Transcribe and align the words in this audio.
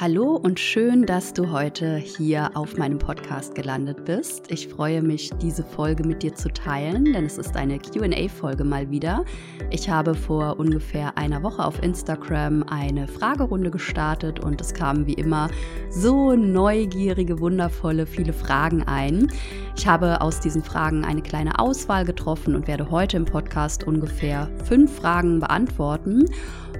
Hallo 0.00 0.36
und 0.36 0.60
schön, 0.60 1.06
dass 1.06 1.32
du 1.34 1.50
heute 1.50 1.96
hier 1.96 2.52
auf 2.54 2.76
meinem 2.76 3.00
Podcast 3.00 3.56
gelandet 3.56 4.04
bist. 4.04 4.48
Ich 4.48 4.68
freue 4.68 5.02
mich, 5.02 5.32
diese 5.42 5.64
Folge 5.64 6.06
mit 6.06 6.22
dir 6.22 6.36
zu 6.36 6.52
teilen, 6.52 7.04
denn 7.06 7.24
es 7.24 7.36
ist 7.36 7.56
eine 7.56 7.80
QA-Folge 7.80 8.62
mal 8.62 8.88
wieder. 8.92 9.24
Ich 9.70 9.90
habe 9.90 10.14
vor 10.14 10.60
ungefähr 10.60 11.18
einer 11.18 11.42
Woche 11.42 11.64
auf 11.64 11.82
Instagram 11.82 12.62
eine 12.70 13.08
Fragerunde 13.08 13.72
gestartet 13.72 14.38
und 14.38 14.60
es 14.60 14.72
kamen 14.72 15.04
wie 15.08 15.14
immer 15.14 15.48
so 15.90 16.36
neugierige, 16.36 17.40
wundervolle, 17.40 18.06
viele 18.06 18.32
Fragen 18.32 18.84
ein. 18.84 19.32
Ich 19.76 19.88
habe 19.88 20.20
aus 20.20 20.38
diesen 20.38 20.62
Fragen 20.62 21.04
eine 21.04 21.22
kleine 21.22 21.58
Auswahl 21.58 22.04
getroffen 22.04 22.54
und 22.54 22.68
werde 22.68 22.88
heute 22.92 23.16
im 23.16 23.24
Podcast 23.24 23.82
ungefähr 23.82 24.48
fünf 24.64 24.94
Fragen 24.94 25.40
beantworten. 25.40 26.26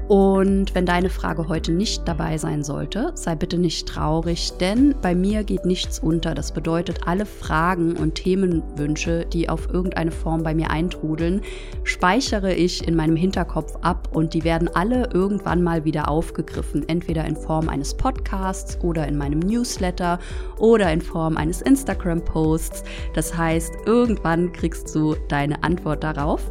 Und 0.09 0.75
wenn 0.75 0.87
deine 0.87 1.11
Frage 1.11 1.49
heute 1.49 1.71
nicht 1.71 2.09
dabei 2.09 2.39
sein 2.39 2.65
sollte, 2.65 3.08
sei 3.15 3.35
bitte 3.35 3.59
nicht 3.59 3.89
traurig, 3.89 4.53
denn 4.61 4.95
bei 5.01 5.15
mir 5.15 5.45
geht 5.45 5.65
nichts 5.65 5.99
unter. 5.99 6.35
Das 6.35 6.53
bedeutet, 6.53 7.07
alle 7.07 7.27
Fragen 7.27 7.97
und 7.97 8.17
Themenwünsche, 8.17 9.27
die 9.27 9.49
auf 9.49 9.73
irgendeine 9.73 10.11
Form 10.11 10.43
bei 10.43 10.55
mir 10.55 10.71
eintrudeln, 10.71 11.43
speichere 11.85 12.55
ich 12.55 12.87
in 12.87 12.97
meinem 12.97 13.17
Hinterkopf 13.17 13.77
ab 13.83 14.09
und 14.13 14.35
die 14.35 14.45
werden 14.45 14.69
alle 14.75 15.11
irgendwann 15.13 15.63
mal 15.63 15.85
wieder 15.85 16.09
aufgegriffen, 16.09 16.89
entweder 16.89 17.25
in 17.25 17.37
Form 17.37 17.69
eines 17.69 17.95
Podcasts 17.95 18.79
oder 18.83 19.07
in 19.07 19.17
meinem 19.17 19.41
Newsletter 19.41 20.19
oder 20.59 20.93
in 20.93 21.01
Form 21.01 21.37
eines 21.37 21.63
Instagram-Posts. 21.63 22.85
Das 23.15 23.37
heißt, 23.37 23.73
irgendwann 23.87 24.53
kriegst 24.53 24.95
du 24.95 25.15
deine 25.29 25.63
Antwort 25.63 26.05
darauf. 26.05 26.43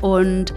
Und 0.00 0.54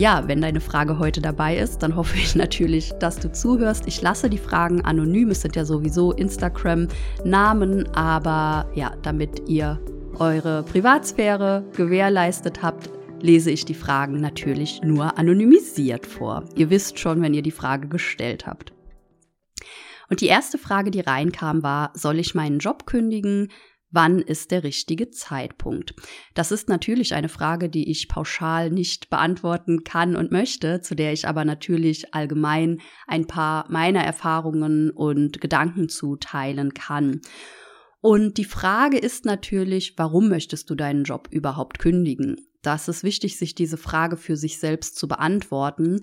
ja, 0.00 0.26
wenn 0.26 0.40
deine 0.40 0.62
Frage 0.62 0.98
heute 0.98 1.20
dabei 1.20 1.58
ist, 1.58 1.82
dann 1.82 1.94
hoffe 1.94 2.16
ich 2.16 2.34
natürlich, 2.34 2.92
dass 3.00 3.18
du 3.18 3.30
zuhörst. 3.30 3.86
Ich 3.86 4.00
lasse 4.00 4.30
die 4.30 4.38
Fragen 4.38 4.80
anonym. 4.80 5.30
Es 5.30 5.42
sind 5.42 5.56
ja 5.56 5.66
sowieso 5.66 6.12
Instagram-Namen, 6.12 7.86
aber 7.94 8.70
ja, 8.74 8.96
damit 9.02 9.46
ihr 9.46 9.78
eure 10.18 10.62
Privatsphäre 10.62 11.64
gewährleistet 11.76 12.62
habt, 12.62 12.88
lese 13.20 13.50
ich 13.50 13.66
die 13.66 13.74
Fragen 13.74 14.20
natürlich 14.20 14.80
nur 14.82 15.18
anonymisiert 15.18 16.06
vor. 16.06 16.44
Ihr 16.56 16.70
wisst 16.70 16.98
schon, 16.98 17.20
wenn 17.20 17.34
ihr 17.34 17.42
die 17.42 17.50
Frage 17.50 17.86
gestellt 17.86 18.46
habt. 18.46 18.72
Und 20.08 20.22
die 20.22 20.26
erste 20.26 20.56
Frage, 20.56 20.90
die 20.90 21.00
reinkam, 21.00 21.62
war, 21.62 21.92
soll 21.94 22.18
ich 22.18 22.34
meinen 22.34 22.58
Job 22.58 22.86
kündigen? 22.86 23.48
Wann 23.92 24.20
ist 24.20 24.52
der 24.52 24.62
richtige 24.62 25.10
Zeitpunkt? 25.10 25.94
Das 26.34 26.52
ist 26.52 26.68
natürlich 26.68 27.14
eine 27.14 27.28
Frage, 27.28 27.68
die 27.68 27.90
ich 27.90 28.08
pauschal 28.08 28.70
nicht 28.70 29.10
beantworten 29.10 29.82
kann 29.82 30.14
und 30.14 30.30
möchte, 30.30 30.80
zu 30.80 30.94
der 30.94 31.12
ich 31.12 31.26
aber 31.26 31.44
natürlich 31.44 32.14
allgemein 32.14 32.80
ein 33.08 33.26
paar 33.26 33.70
meiner 33.70 34.04
Erfahrungen 34.04 34.90
und 34.90 35.40
Gedanken 35.40 35.88
zuteilen 35.88 36.72
kann. 36.72 37.20
Und 38.00 38.38
die 38.38 38.44
Frage 38.44 38.96
ist 38.96 39.24
natürlich, 39.24 39.94
warum 39.96 40.28
möchtest 40.28 40.70
du 40.70 40.74
deinen 40.76 41.04
Job 41.04 41.28
überhaupt 41.30 41.80
kündigen? 41.80 42.36
Das 42.62 42.88
ist 42.88 43.02
wichtig, 43.02 43.38
sich 43.38 43.54
diese 43.54 43.76
Frage 43.76 44.16
für 44.16 44.36
sich 44.36 44.58
selbst 44.58 44.96
zu 44.96 45.08
beantworten, 45.08 46.00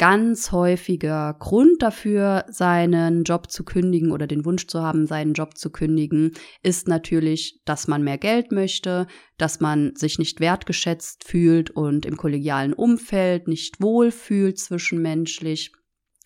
ganz 0.00 0.50
häufiger 0.50 1.36
Grund 1.38 1.82
dafür, 1.82 2.46
seinen 2.48 3.22
Job 3.24 3.50
zu 3.50 3.64
kündigen 3.64 4.12
oder 4.12 4.26
den 4.26 4.46
Wunsch 4.46 4.66
zu 4.66 4.80
haben, 4.80 5.06
seinen 5.06 5.34
Job 5.34 5.58
zu 5.58 5.68
kündigen, 5.68 6.32
ist 6.62 6.88
natürlich, 6.88 7.60
dass 7.66 7.86
man 7.86 8.02
mehr 8.02 8.16
Geld 8.16 8.50
möchte, 8.50 9.06
dass 9.36 9.60
man 9.60 9.94
sich 9.96 10.18
nicht 10.18 10.40
wertgeschätzt 10.40 11.24
fühlt 11.24 11.68
und 11.68 12.06
im 12.06 12.16
kollegialen 12.16 12.72
Umfeld 12.72 13.46
nicht 13.46 13.82
wohl 13.82 14.10
fühlt 14.10 14.58
zwischenmenschlich 14.58 15.70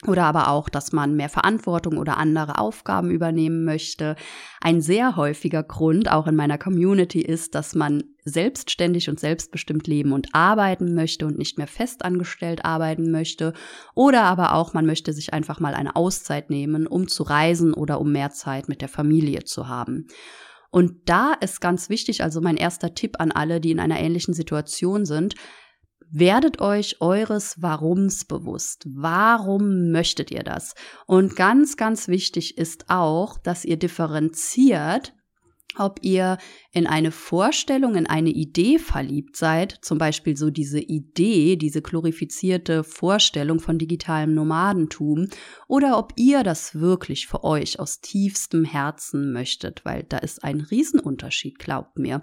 oder 0.07 0.25
aber 0.25 0.49
auch, 0.49 0.69
dass 0.69 0.93
man 0.93 1.15
mehr 1.15 1.29
Verantwortung 1.29 1.99
oder 1.99 2.19
andere 2.19 2.59
Aufgaben 2.59 3.11
übernehmen 3.11 3.65
möchte. 3.65 4.17
Ein 4.61 4.81
sehr 4.81 5.17
häufiger 5.17 5.63
Grund, 5.63 6.11
auch 6.11 6.27
in 6.27 6.37
meiner 6.37 6.59
Community, 6.59 7.21
ist, 7.21 7.55
dass 7.55 7.75
man 7.75 8.05
selbstständig 8.25 9.09
und 9.09 9.21
selbstbestimmt 9.21 9.87
leben 9.87 10.13
und 10.13 10.29
arbeiten 10.33 10.95
möchte 10.95 11.27
und 11.27 11.39
nicht 11.39 11.59
mehr 11.59 11.67
festangestellt 11.67 12.65
arbeiten 12.65 13.11
möchte. 13.11 13.53
Oder 13.95 14.23
aber 14.23 14.55
auch, 14.55 14.75
man 14.75 14.87
möchte 14.87 15.13
sich 15.13 15.33
einfach 15.33 15.61
mal 15.61 15.75
eine 15.75 15.97
Auszeit 15.97 16.51
nehmen, 16.51 16.87
um 16.87 17.09
zu 17.09 17.23
reisen 17.23 17.75
oder 17.75 18.01
um 18.01 18.13
mehr 18.13 18.31
Zeit 18.31 18.69
mit 18.69 18.81
der 18.81 18.89
Familie 18.89 19.45
zu 19.45 19.69
haben. 19.69 20.07
Und 20.71 21.09
da 21.09 21.35
ist 21.35 21.61
ganz 21.61 21.89
wichtig, 21.89 22.25
also 22.25 22.41
mein 22.41 22.57
erster 22.57 22.95
Tipp 22.95 23.21
an 23.21 23.31
alle, 23.31 23.61
die 23.61 23.71
in 23.71 23.79
einer 23.79 24.01
ähnlichen 24.01 24.35
Situation 24.35 25.05
sind, 25.07 25.37
Werdet 26.17 26.61
euch 26.61 27.01
eures 27.01 27.61
Warums 27.61 28.25
bewusst. 28.25 28.87
Warum 28.89 29.91
möchtet 29.91 30.31
ihr 30.31 30.45
das? 30.45 30.77
Und 31.07 31.35
ganz, 31.35 31.77
ganz 31.77 32.07
wichtig 32.07 32.57
ist 32.57 32.85
auch, 32.89 33.37
dass 33.37 33.65
ihr 33.65 33.77
differenziert, 33.77 35.13
ob 35.77 35.99
ihr 36.03 36.39
in 36.71 36.87
eine 36.87 37.11
Vorstellung, 37.11 37.97
in 37.97 38.07
eine 38.07 38.31
Idee 38.31 38.79
verliebt 38.79 39.35
seid, 39.35 39.77
zum 39.83 39.99
Beispiel 39.99 40.37
so 40.37 40.51
diese 40.51 40.79
Idee, 40.79 41.57
diese 41.57 41.83
glorifizierte 41.83 42.85
Vorstellung 42.85 43.59
von 43.59 43.79
digitalem 43.79 44.35
Nomadentum, 44.35 45.27
oder 45.67 45.99
ob 45.99 46.13
ihr 46.15 46.45
das 46.45 46.79
wirklich 46.79 47.27
für 47.27 47.43
euch 47.43 47.81
aus 47.81 48.01
tiefstem 48.03 48.65
Herzen 48.65 49.33
möchtet, 49.33 49.85
weil 49.85 50.05
da 50.05 50.19
ist 50.19 50.45
ein 50.45 50.61
Riesenunterschied, 50.61 51.59
glaubt 51.59 51.99
mir. 51.99 52.23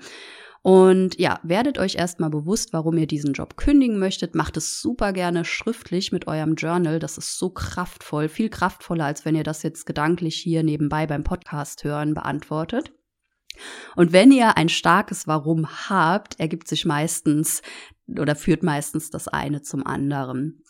Und 0.63 1.19
ja, 1.19 1.39
werdet 1.41 1.79
euch 1.79 1.95
erstmal 1.95 2.29
bewusst, 2.29 2.71
warum 2.71 2.97
ihr 2.97 3.07
diesen 3.07 3.33
Job 3.33 3.57
kündigen 3.57 3.97
möchtet. 3.97 4.35
Macht 4.35 4.57
es 4.57 4.79
super 4.79 5.11
gerne 5.11 5.43
schriftlich 5.43 6.11
mit 6.11 6.27
eurem 6.27 6.53
Journal. 6.53 6.99
Das 6.99 7.17
ist 7.17 7.39
so 7.39 7.49
kraftvoll, 7.49 8.29
viel 8.29 8.49
kraftvoller, 8.49 9.05
als 9.05 9.25
wenn 9.25 9.35
ihr 9.35 9.43
das 9.43 9.63
jetzt 9.63 9.85
gedanklich 9.85 10.35
hier 10.35 10.61
nebenbei 10.61 11.07
beim 11.07 11.23
Podcast 11.23 11.83
hören 11.83 12.13
beantwortet. 12.13 12.93
Und 13.95 14.13
wenn 14.13 14.31
ihr 14.31 14.55
ein 14.55 14.69
starkes 14.69 15.27
Warum 15.27 15.67
habt, 15.89 16.39
ergibt 16.39 16.67
sich 16.67 16.85
meistens 16.85 17.61
oder 18.07 18.35
führt 18.35 18.63
meistens 18.63 19.09
das 19.09 19.27
eine 19.27 19.61
zum 19.61 19.85
anderen. 19.85 20.63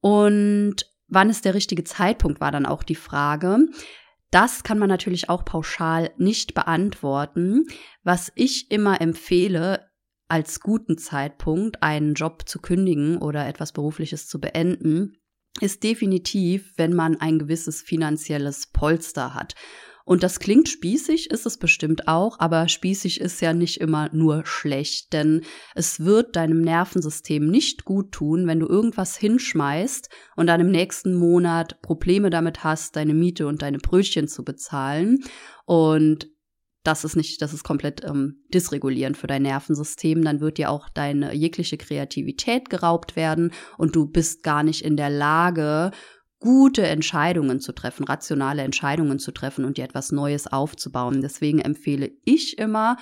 Und 0.00 0.76
wann 1.08 1.30
ist 1.30 1.44
der 1.44 1.54
richtige 1.54 1.84
Zeitpunkt, 1.84 2.40
war 2.40 2.52
dann 2.52 2.66
auch 2.66 2.82
die 2.82 2.94
Frage. 2.94 3.58
Das 4.30 4.62
kann 4.62 4.78
man 4.78 4.88
natürlich 4.88 5.28
auch 5.28 5.44
pauschal 5.44 6.10
nicht 6.18 6.54
beantworten. 6.54 7.66
Was 8.02 8.30
ich 8.34 8.70
immer 8.70 9.00
empfehle, 9.00 9.88
als 10.28 10.60
guten 10.60 10.98
Zeitpunkt 10.98 11.82
einen 11.82 12.14
Job 12.14 12.46
zu 12.46 12.60
kündigen 12.60 13.18
oder 13.18 13.46
etwas 13.46 13.72
Berufliches 13.72 14.28
zu 14.28 14.38
beenden, 14.40 15.16
ist 15.60 15.82
definitiv, 15.82 16.74
wenn 16.76 16.94
man 16.94 17.16
ein 17.16 17.38
gewisses 17.38 17.80
finanzielles 17.82 18.66
Polster 18.66 19.34
hat. 19.34 19.54
Und 20.08 20.22
das 20.22 20.40
klingt 20.40 20.70
spießig, 20.70 21.30
ist 21.30 21.44
es 21.44 21.58
bestimmt 21.58 22.08
auch, 22.08 22.40
aber 22.40 22.66
spießig 22.68 23.20
ist 23.20 23.42
ja 23.42 23.52
nicht 23.52 23.78
immer 23.78 24.08
nur 24.14 24.46
schlecht, 24.46 25.12
denn 25.12 25.42
es 25.74 26.00
wird 26.00 26.34
deinem 26.34 26.62
Nervensystem 26.62 27.46
nicht 27.46 27.84
gut 27.84 28.10
tun, 28.10 28.46
wenn 28.46 28.58
du 28.58 28.66
irgendwas 28.66 29.18
hinschmeißt 29.18 30.08
und 30.34 30.46
dann 30.46 30.62
im 30.62 30.70
nächsten 30.70 31.14
Monat 31.14 31.82
Probleme 31.82 32.30
damit 32.30 32.64
hast, 32.64 32.96
deine 32.96 33.12
Miete 33.12 33.46
und 33.46 33.60
deine 33.60 33.76
Brötchen 33.76 34.28
zu 34.28 34.44
bezahlen. 34.46 35.18
Und 35.66 36.30
das 36.84 37.04
ist 37.04 37.14
nicht, 37.14 37.42
das 37.42 37.52
ist 37.52 37.64
komplett 37.64 38.02
ähm, 38.02 38.42
dysregulierend 38.54 39.18
für 39.18 39.26
dein 39.26 39.42
Nervensystem. 39.42 40.24
Dann 40.24 40.40
wird 40.40 40.56
dir 40.56 40.70
auch 40.70 40.88
deine 40.88 41.34
jegliche 41.34 41.76
Kreativität 41.76 42.70
geraubt 42.70 43.14
werden 43.14 43.52
und 43.76 43.94
du 43.94 44.06
bist 44.06 44.42
gar 44.42 44.62
nicht 44.62 44.82
in 44.82 44.96
der 44.96 45.10
Lage, 45.10 45.90
gute 46.40 46.86
Entscheidungen 46.86 47.60
zu 47.60 47.72
treffen, 47.72 48.04
rationale 48.04 48.62
Entscheidungen 48.62 49.18
zu 49.18 49.32
treffen 49.32 49.64
und 49.64 49.76
dir 49.76 49.84
etwas 49.84 50.12
Neues 50.12 50.46
aufzubauen. 50.46 51.20
Deswegen 51.20 51.60
empfehle 51.60 52.10
ich 52.24 52.58
immer, 52.58 52.96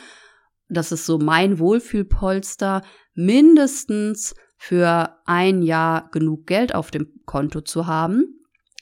das 0.68 0.92
ist 0.92 1.06
so 1.06 1.18
mein 1.18 1.58
Wohlfühlpolster, 1.58 2.82
mindestens 3.14 4.34
für 4.56 5.18
ein 5.26 5.62
Jahr 5.62 6.10
genug 6.10 6.46
Geld 6.46 6.74
auf 6.74 6.90
dem 6.90 7.20
Konto 7.26 7.60
zu 7.60 7.86
haben. 7.86 8.40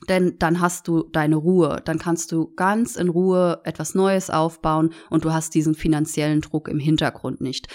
Denn 0.09 0.37
dann 0.39 0.61
hast 0.61 0.87
du 0.87 1.05
deine 1.05 1.37
Ruhe, 1.37 1.81
dann 1.85 1.99
kannst 1.99 2.31
du 2.31 2.53
ganz 2.55 2.97
in 2.97 3.09
Ruhe 3.09 3.61
etwas 3.65 3.95
Neues 3.95 4.29
aufbauen 4.29 4.91
und 5.09 5.25
du 5.25 5.33
hast 5.33 5.55
diesen 5.55 5.75
finanziellen 5.75 6.43
Druck 6.43 6.69
im 6.69 6.79
Hintergrund 6.79 7.41
nicht. 7.41 7.69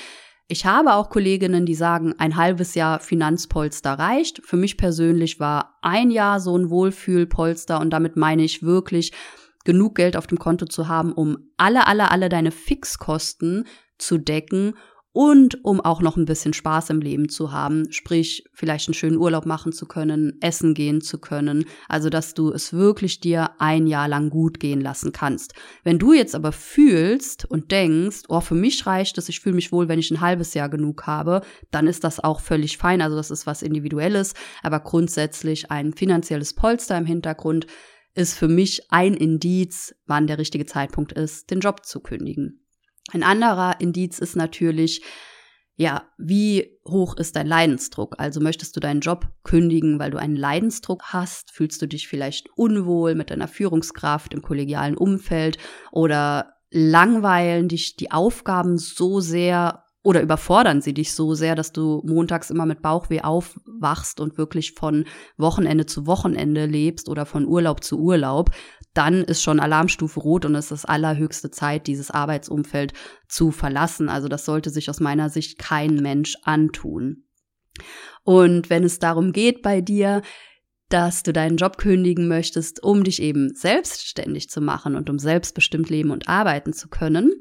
Ich 0.52 0.66
habe 0.66 0.96
auch 0.96 1.12
Kolleginnen, 1.12 1.68
die 1.68 1.76
sagen, 1.76 2.16
ein 2.18 2.36
halbes 2.36 2.74
Jahr 2.74 3.00
Finanzpolster 3.00 3.94
reicht. 3.94 4.42
Für 4.44 4.58
mich 4.58 4.78
persönlich 4.78 5.40
war 5.40 5.78
ein 5.84 6.10
Jahr 6.10 6.40
so 6.40 6.58
ein 6.58 6.72
Wohlfühlpolster 6.72 7.80
und 7.80 7.92
damit 7.92 8.16
meine 8.18 8.44
ich 8.44 8.64
wirklich 8.64 9.12
genug 9.64 9.94
Geld 9.94 10.18
auf 10.18 10.26
dem 10.26 10.40
Konto 10.40 10.66
zu 10.66 10.88
haben, 10.88 11.14
um 11.14 11.38
alle, 11.58 11.86
alle, 11.86 12.10
alle 12.10 12.30
deine 12.30 12.50
Fixkosten 12.50 13.68
zu 14.00 14.18
decken 14.18 14.74
und 15.12 15.66
um 15.66 15.82
auch 15.82 16.02
noch 16.02 16.18
ein 16.18 16.26
bisschen 16.26 16.54
Spaß 16.54 16.92
im 16.92 17.02
Leben 17.02 17.30
zu 17.30 17.52
haben, 17.52 17.92
sprich 17.92 18.44
vielleicht 18.54 18.88
einen 18.88 18.94
schönen 18.94 19.18
Urlaub 19.18 19.46
machen 19.46 19.72
zu 19.72 19.88
können, 19.88 20.38
essen 20.40 20.74
gehen 20.74 21.02
zu 21.02 21.18
können, 21.20 21.66
also 21.88 22.10
dass 22.10 22.36
du 22.36 22.52
es 22.52 22.74
wirklich 22.74 23.20
dir 23.20 23.52
ein 23.60 23.88
Jahr 23.88 24.08
lang 24.08 24.30
gut 24.30 24.60
gehen 24.60 24.82
lassen 24.82 25.12
kannst. 25.12 25.54
Wenn 25.84 25.98
du 25.98 26.14
jetzt 26.14 26.36
aber 26.36 26.52
fühlst 26.52 27.46
und 27.46 27.72
denkst, 27.72 28.24
oh, 28.28 28.42
für 28.42 28.56
mich 28.56 28.86
reicht 28.86 29.18
es, 29.18 29.30
ich 29.30 29.40
fühle 29.40 29.56
mich 29.56 29.72
wohl, 29.72 29.88
wenn 29.88 30.00
ich 30.00 30.12
ein 30.12 30.22
halbes 30.22 30.54
Jahr 30.54 30.70
genug 30.70 31.08
habe, 31.08 31.42
dann 31.72 31.88
ist 31.88 32.04
das 32.04 32.20
auch 32.20 32.40
völlig 32.40 32.78
fein, 32.78 33.02
also 33.02 33.16
das 33.16 33.32
ist 33.32 33.48
was 33.48 33.64
individuelles, 33.64 34.36
aber 34.62 34.80
grundsätzlich 34.80 35.72
ein 35.72 35.94
finanzielles 35.94 36.54
Polster 36.54 36.98
im 36.98 37.06
Hintergrund 37.06 37.66
ist 38.14 38.36
für 38.36 38.48
mich 38.48 38.92
ein 38.92 39.14
Indiz, 39.14 39.96
wann 40.06 40.28
der 40.28 40.38
richtige 40.38 40.66
Zeitpunkt 40.66 41.14
ist, 41.14 41.50
den 41.50 41.62
Job 41.62 41.86
zu 41.86 42.00
kündigen. 42.00 42.66
Ein 43.12 43.24
anderer 43.24 43.80
Indiz 43.80 44.20
ist 44.20 44.36
natürlich, 44.36 45.04
ja, 45.76 46.04
wie 46.18 46.78
hoch 46.88 47.16
ist 47.16 47.36
dein 47.36 47.48
Leidensdruck? 47.48 48.16
Also 48.18 48.42
möchtest 48.42 48.76
du 48.76 48.80
deinen 48.80 49.00
Job 49.00 49.30
kündigen, 49.44 49.98
weil 49.98 50.12
du 50.12 50.18
einen 50.18 50.36
Leidensdruck 50.36 51.04
hast? 51.06 51.52
Fühlst 51.52 51.82
du 51.82 51.88
dich 51.88 52.08
vielleicht 52.08 52.50
unwohl 52.56 53.16
mit 53.16 53.32
deiner 53.32 53.48
Führungskraft 53.48 54.34
im 54.34 54.42
kollegialen 54.42 54.98
Umfeld 54.98 55.58
oder 55.92 56.54
langweilen 56.70 57.68
dich 57.68 57.96
die 57.96 58.12
Aufgaben 58.12 58.78
so 58.78 59.22
sehr 59.22 59.86
oder 60.02 60.22
überfordern 60.22 60.82
sie 60.82 60.94
dich 60.94 61.14
so 61.14 61.34
sehr, 61.34 61.56
dass 61.56 61.74
du 61.74 62.02
montags 62.06 62.50
immer 62.50 62.66
mit 62.66 62.82
Bauchweh 62.82 63.22
aufwachst 63.22 64.20
und 64.20 64.38
wirklich 64.38 64.74
von 64.74 65.06
Wochenende 65.38 65.86
zu 65.86 66.08
Wochenende 66.08 66.66
lebst 66.66 67.10
oder 67.10 67.26
von 67.26 67.46
Urlaub 67.46 67.84
zu 67.84 68.00
Urlaub, 68.00 68.50
dann 69.00 69.24
ist 69.24 69.42
schon 69.42 69.62
Alarmstufe 69.62 70.20
rot 70.20 70.44
und 70.44 70.56
es 70.56 70.72
ist 70.72 70.84
allerhöchste 70.84 71.50
Zeit, 71.50 71.88
dieses 71.88 72.12
Arbeitsumfeld 72.12 72.92
zu 73.30 73.52
verlassen. 73.52 74.10
Also 74.10 74.28
das 74.28 74.44
sollte 74.44 74.72
sich 74.72 74.90
aus 74.90 75.00
meiner 75.00 75.30
Sicht 75.30 75.58
kein 75.58 75.96
Mensch 75.96 76.36
antun. 76.44 77.24
Und 78.26 78.70
wenn 78.70 78.84
es 78.84 79.00
darum 79.00 79.32
geht 79.32 79.62
bei 79.62 79.80
dir, 79.80 80.22
dass 80.90 81.24
du 81.24 81.32
deinen 81.32 81.56
Job 81.56 81.78
kündigen 81.78 82.28
möchtest, 82.28 82.84
um 82.84 83.06
dich 83.06 83.22
eben 83.22 83.54
selbstständig 83.54 84.50
zu 84.50 84.60
machen 84.60 84.98
und 84.98 85.10
um 85.10 85.18
selbstbestimmt 85.18 85.90
leben 85.90 86.12
und 86.12 86.28
arbeiten 86.28 86.74
zu 86.74 86.90
können, 86.90 87.32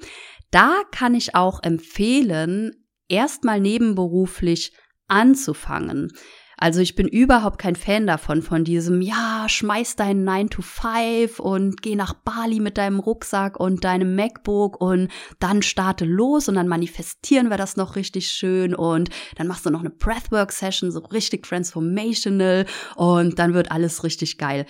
da 0.53 0.83
kann 0.93 1.17
ich 1.17 1.35
auch 1.35 1.61
empfehlen, 1.65 2.87
erstmal 3.09 3.59
nebenberuflich 3.59 4.77
anzufangen. 5.09 6.13
Also 6.61 6.81
ich 6.81 6.97
bin 6.97 7.07
überhaupt 7.07 7.59
kein 7.59 7.77
Fan 7.77 8.09
davon, 8.09 8.43
von 8.43 8.65
diesem, 8.65 9.01
ja, 9.01 9.47
schmeiß 9.49 9.95
deinen 9.95 10.25
9 10.25 10.51
to 10.51 10.61
5 10.61 11.39
und 11.39 11.83
geh 11.83 11.95
nach 11.95 12.15
Bali 12.15 12.59
mit 12.59 12.79
deinem 12.79 12.99
Rucksack 12.99 13.61
und 13.61 13.85
deinem 13.85 14.17
MacBook 14.17 14.81
und 14.81 15.09
dann 15.39 15.63
starte 15.63 16.05
los 16.05 16.49
und 16.49 16.57
dann 16.57 16.67
manifestieren 16.67 17.49
wir 17.49 17.59
das 17.59 17.77
noch 17.77 17.95
richtig 17.95 18.33
schön 18.33 18.75
und 18.75 19.09
dann 19.37 19.47
machst 19.47 19.67
du 19.67 19.71
noch 19.71 19.81
eine 19.81 19.91
Breathwork-Session, 19.91 20.91
so 20.91 20.99
richtig 20.99 21.47
transformational 21.47 22.67
und 22.97 23.39
dann 23.39 23.55
wird 23.55 23.71
alles 23.71 24.03
richtig 24.03 24.37
geil. 24.37 24.67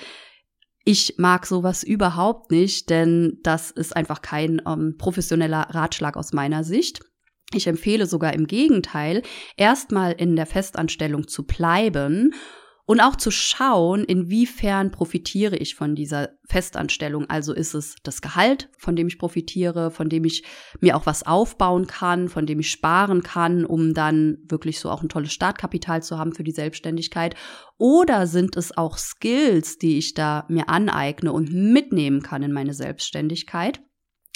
Ich 0.84 1.14
mag 1.16 1.46
sowas 1.46 1.82
überhaupt 1.82 2.50
nicht, 2.50 2.90
denn 2.90 3.38
das 3.42 3.70
ist 3.70 3.96
einfach 3.96 4.20
kein 4.20 4.60
ähm, 4.66 4.96
professioneller 4.98 5.68
Ratschlag 5.70 6.18
aus 6.18 6.34
meiner 6.34 6.64
Sicht. 6.64 7.00
Ich 7.54 7.66
empfehle 7.66 8.06
sogar 8.06 8.34
im 8.34 8.46
Gegenteil, 8.46 9.22
erstmal 9.56 10.12
in 10.12 10.36
der 10.36 10.46
Festanstellung 10.46 11.28
zu 11.28 11.46
bleiben 11.46 12.34
und 12.84 13.00
auch 13.00 13.16
zu 13.16 13.30
schauen, 13.30 14.02
inwiefern 14.04 14.90
profitiere 14.90 15.56
ich 15.56 15.74
von 15.74 15.94
dieser 15.94 16.30
Festanstellung. 16.46 17.28
Also 17.28 17.52
ist 17.52 17.74
es 17.74 17.96
das 18.02 18.22
Gehalt, 18.22 18.70
von 18.78 18.96
dem 18.96 19.08
ich 19.08 19.18
profitiere, 19.18 19.90
von 19.90 20.08
dem 20.08 20.24
ich 20.24 20.42
mir 20.80 20.96
auch 20.96 21.04
was 21.04 21.26
aufbauen 21.26 21.86
kann, 21.86 22.30
von 22.30 22.46
dem 22.46 22.60
ich 22.60 22.70
sparen 22.70 23.22
kann, 23.22 23.66
um 23.66 23.92
dann 23.92 24.38
wirklich 24.48 24.80
so 24.80 24.90
auch 24.90 25.02
ein 25.02 25.10
tolles 25.10 25.34
Startkapital 25.34 26.02
zu 26.02 26.16
haben 26.16 26.32
für 26.32 26.44
die 26.44 26.52
Selbstständigkeit. 26.52 27.34
Oder 27.76 28.26
sind 28.26 28.56
es 28.56 28.74
auch 28.74 28.96
Skills, 28.96 29.76
die 29.76 29.98
ich 29.98 30.14
da 30.14 30.46
mir 30.48 30.70
aneigne 30.70 31.30
und 31.30 31.52
mitnehmen 31.52 32.22
kann 32.22 32.42
in 32.42 32.52
meine 32.52 32.72
Selbstständigkeit? 32.72 33.82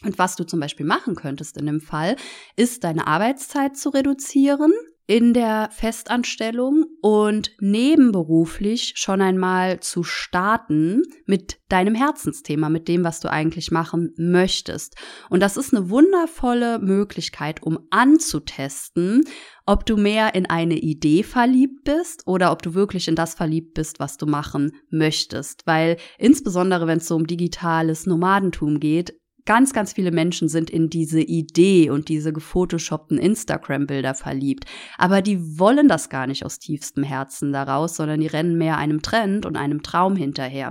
Und 0.04 0.18
was 0.18 0.36
du 0.36 0.44
zum 0.44 0.60
Beispiel 0.60 0.86
machen 0.86 1.14
könntest 1.14 1.56
in 1.56 1.66
dem 1.66 1.80
Fall, 1.80 2.16
ist 2.56 2.84
deine 2.84 3.06
Arbeitszeit 3.06 3.76
zu 3.76 3.90
reduzieren 3.90 4.72
in 5.06 5.34
der 5.34 5.68
Festanstellung 5.72 6.84
und 7.00 7.50
nebenberuflich 7.60 8.94
schon 8.96 9.20
einmal 9.20 9.80
zu 9.80 10.04
starten 10.04 11.02
mit 11.26 11.58
deinem 11.68 11.94
Herzensthema, 11.94 12.68
mit 12.68 12.86
dem, 12.86 13.02
was 13.02 13.20
du 13.20 13.30
eigentlich 13.30 13.70
machen 13.72 14.14
möchtest. 14.16 14.96
Und 15.28 15.40
das 15.40 15.56
ist 15.56 15.74
eine 15.74 15.90
wundervolle 15.90 16.78
Möglichkeit, 16.78 17.62
um 17.62 17.80
anzutesten, 17.90 19.24
ob 19.66 19.86
du 19.86 19.96
mehr 19.96 20.34
in 20.34 20.46
eine 20.46 20.78
Idee 20.78 21.24
verliebt 21.24 21.84
bist 21.84 22.22
oder 22.26 22.52
ob 22.52 22.62
du 22.62 22.74
wirklich 22.74 23.08
in 23.08 23.16
das 23.16 23.34
verliebt 23.34 23.74
bist, 23.74 23.98
was 24.00 24.16
du 24.16 24.26
machen 24.26 24.72
möchtest. 24.88 25.66
Weil 25.66 25.96
insbesondere, 26.16 26.86
wenn 26.86 26.98
es 26.98 27.08
so 27.08 27.16
um 27.16 27.26
digitales 27.26 28.06
Nomadentum 28.06 28.78
geht, 28.78 29.14
ganz, 29.44 29.72
ganz 29.72 29.92
viele 29.92 30.10
Menschen 30.10 30.48
sind 30.48 30.70
in 30.70 30.90
diese 30.90 31.20
Idee 31.20 31.90
und 31.90 32.08
diese 32.08 32.32
gefotoshoppten 32.32 33.18
Instagram-Bilder 33.18 34.14
verliebt. 34.14 34.64
Aber 34.98 35.22
die 35.22 35.58
wollen 35.58 35.88
das 35.88 36.08
gar 36.08 36.26
nicht 36.26 36.44
aus 36.44 36.58
tiefstem 36.58 37.04
Herzen 37.04 37.52
daraus, 37.52 37.96
sondern 37.96 38.20
die 38.20 38.26
rennen 38.26 38.58
mehr 38.58 38.78
einem 38.78 39.02
Trend 39.02 39.46
und 39.46 39.56
einem 39.56 39.82
Traum 39.82 40.16
hinterher. 40.16 40.70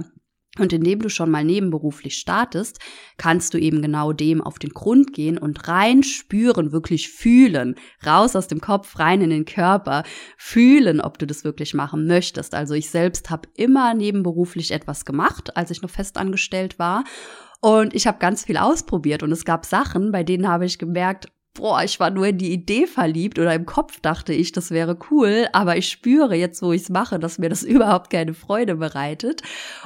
Und 0.60 0.74
indem 0.74 1.00
du 1.00 1.08
schon 1.08 1.32
mal 1.32 1.46
nebenberuflich 1.46 2.18
startest, 2.18 2.80
kannst 3.16 3.54
du 3.54 3.58
eben 3.58 3.82
genau 3.82 4.12
dem 4.12 4.42
auf 4.42 4.60
den 4.60 4.72
Grund 4.72 5.14
gehen 5.14 5.38
und 5.38 5.70
rein 5.70 6.04
spüren, 6.04 6.74
wirklich 6.74 7.10
fühlen, 7.10 7.76
raus 8.06 8.36
aus 8.36 8.50
dem 8.50 8.60
Kopf, 8.60 9.00
rein 9.00 9.22
in 9.22 9.30
den 9.30 9.46
Körper, 9.46 10.04
fühlen, 10.38 11.00
ob 11.00 11.20
du 11.20 11.26
das 11.26 11.46
wirklich 11.46 11.74
machen 11.74 12.06
möchtest. 12.06 12.54
Also 12.54 12.74
ich 12.74 12.90
selbst 12.90 13.30
habe 13.30 13.48
immer 13.56 13.94
nebenberuflich 13.94 14.72
etwas 14.72 15.06
gemacht, 15.06 15.56
als 15.56 15.72
ich 15.72 15.82
noch 15.82 15.90
festangestellt 15.90 16.78
war 16.78 17.06
und 17.62 17.94
ich 17.94 18.08
habe 18.08 18.18
ganz 18.20 18.46
viel 18.46 18.58
ausprobiert 18.58 19.24
und 19.24 19.32
es 19.32 19.46
gab 19.46 19.66
Sachen, 19.66 20.12
bei 20.12 20.24
denen 20.24 20.48
habe 20.48 20.66
ich 20.66 20.80
gemerkt, 20.80 21.28
boah, 21.54 21.84
ich 21.84 22.00
war 22.00 22.10
nur 22.10 22.28
in 22.28 22.38
die 22.38 22.54
Idee 22.54 22.88
verliebt 22.88 23.38
oder 23.38 23.54
im 23.54 23.66
Kopf 23.66 24.00
dachte 24.00 24.34
ich, 24.34 24.52
das 24.52 24.72
wäre 24.72 24.98
cool, 25.10 25.48
aber 25.52 25.76
ich 25.78 25.90
spüre 25.90 26.36
jetzt, 26.36 26.62
wo 26.62 26.72
ich 26.72 26.84
es 26.84 26.90
mache, 26.90 27.20
dass 27.20 27.40
mir 27.40 27.50
das 27.50 27.64
überhaupt 27.64 28.10
keine 28.10 28.34
Freude 28.34 28.76
bereitet. 28.76 29.42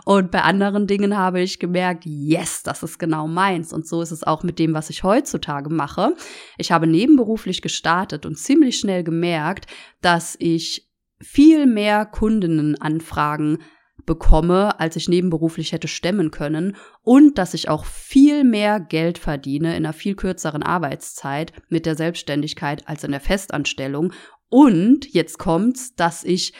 Und 0.05 0.31
bei 0.31 0.41
anderen 0.41 0.87
Dingen 0.87 1.17
habe 1.17 1.41
ich 1.41 1.59
gemerkt, 1.59 2.05
yes, 2.05 2.63
das 2.63 2.83
ist 2.83 2.99
genau 2.99 3.27
meins. 3.27 3.73
Und 3.73 3.87
so 3.87 4.01
ist 4.01 4.11
es 4.11 4.23
auch 4.23 4.43
mit 4.43 4.59
dem, 4.59 4.73
was 4.73 4.89
ich 4.89 5.03
heutzutage 5.03 5.69
mache. 5.69 6.15
Ich 6.57 6.71
habe 6.71 6.87
nebenberuflich 6.87 7.61
gestartet 7.61 8.25
und 8.25 8.37
ziemlich 8.37 8.79
schnell 8.79 9.03
gemerkt, 9.03 9.65
dass 10.01 10.35
ich 10.39 10.87
viel 11.19 11.65
mehr 11.65 12.05
Kundinnenanfragen 12.05 13.59
bekomme, 14.05 14.79
als 14.79 14.95
ich 14.95 15.09
nebenberuflich 15.09 15.71
hätte 15.71 15.87
stemmen 15.87 16.31
können 16.31 16.75
und 17.01 17.37
dass 17.37 17.53
ich 17.53 17.69
auch 17.69 17.85
viel 17.85 18.43
mehr 18.43 18.79
Geld 18.79 19.17
verdiene 19.17 19.75
in 19.75 19.85
einer 19.85 19.93
viel 19.93 20.15
kürzeren 20.15 20.63
Arbeitszeit 20.63 21.53
mit 21.69 21.85
der 21.85 21.95
Selbstständigkeit 21.95 22.87
als 22.87 23.03
in 23.03 23.11
der 23.11 23.21
Festanstellung. 23.21 24.13
Und 24.49 25.11
jetzt 25.13 25.39
kommt's, 25.39 25.95
dass 25.95 26.23
ich 26.23 26.53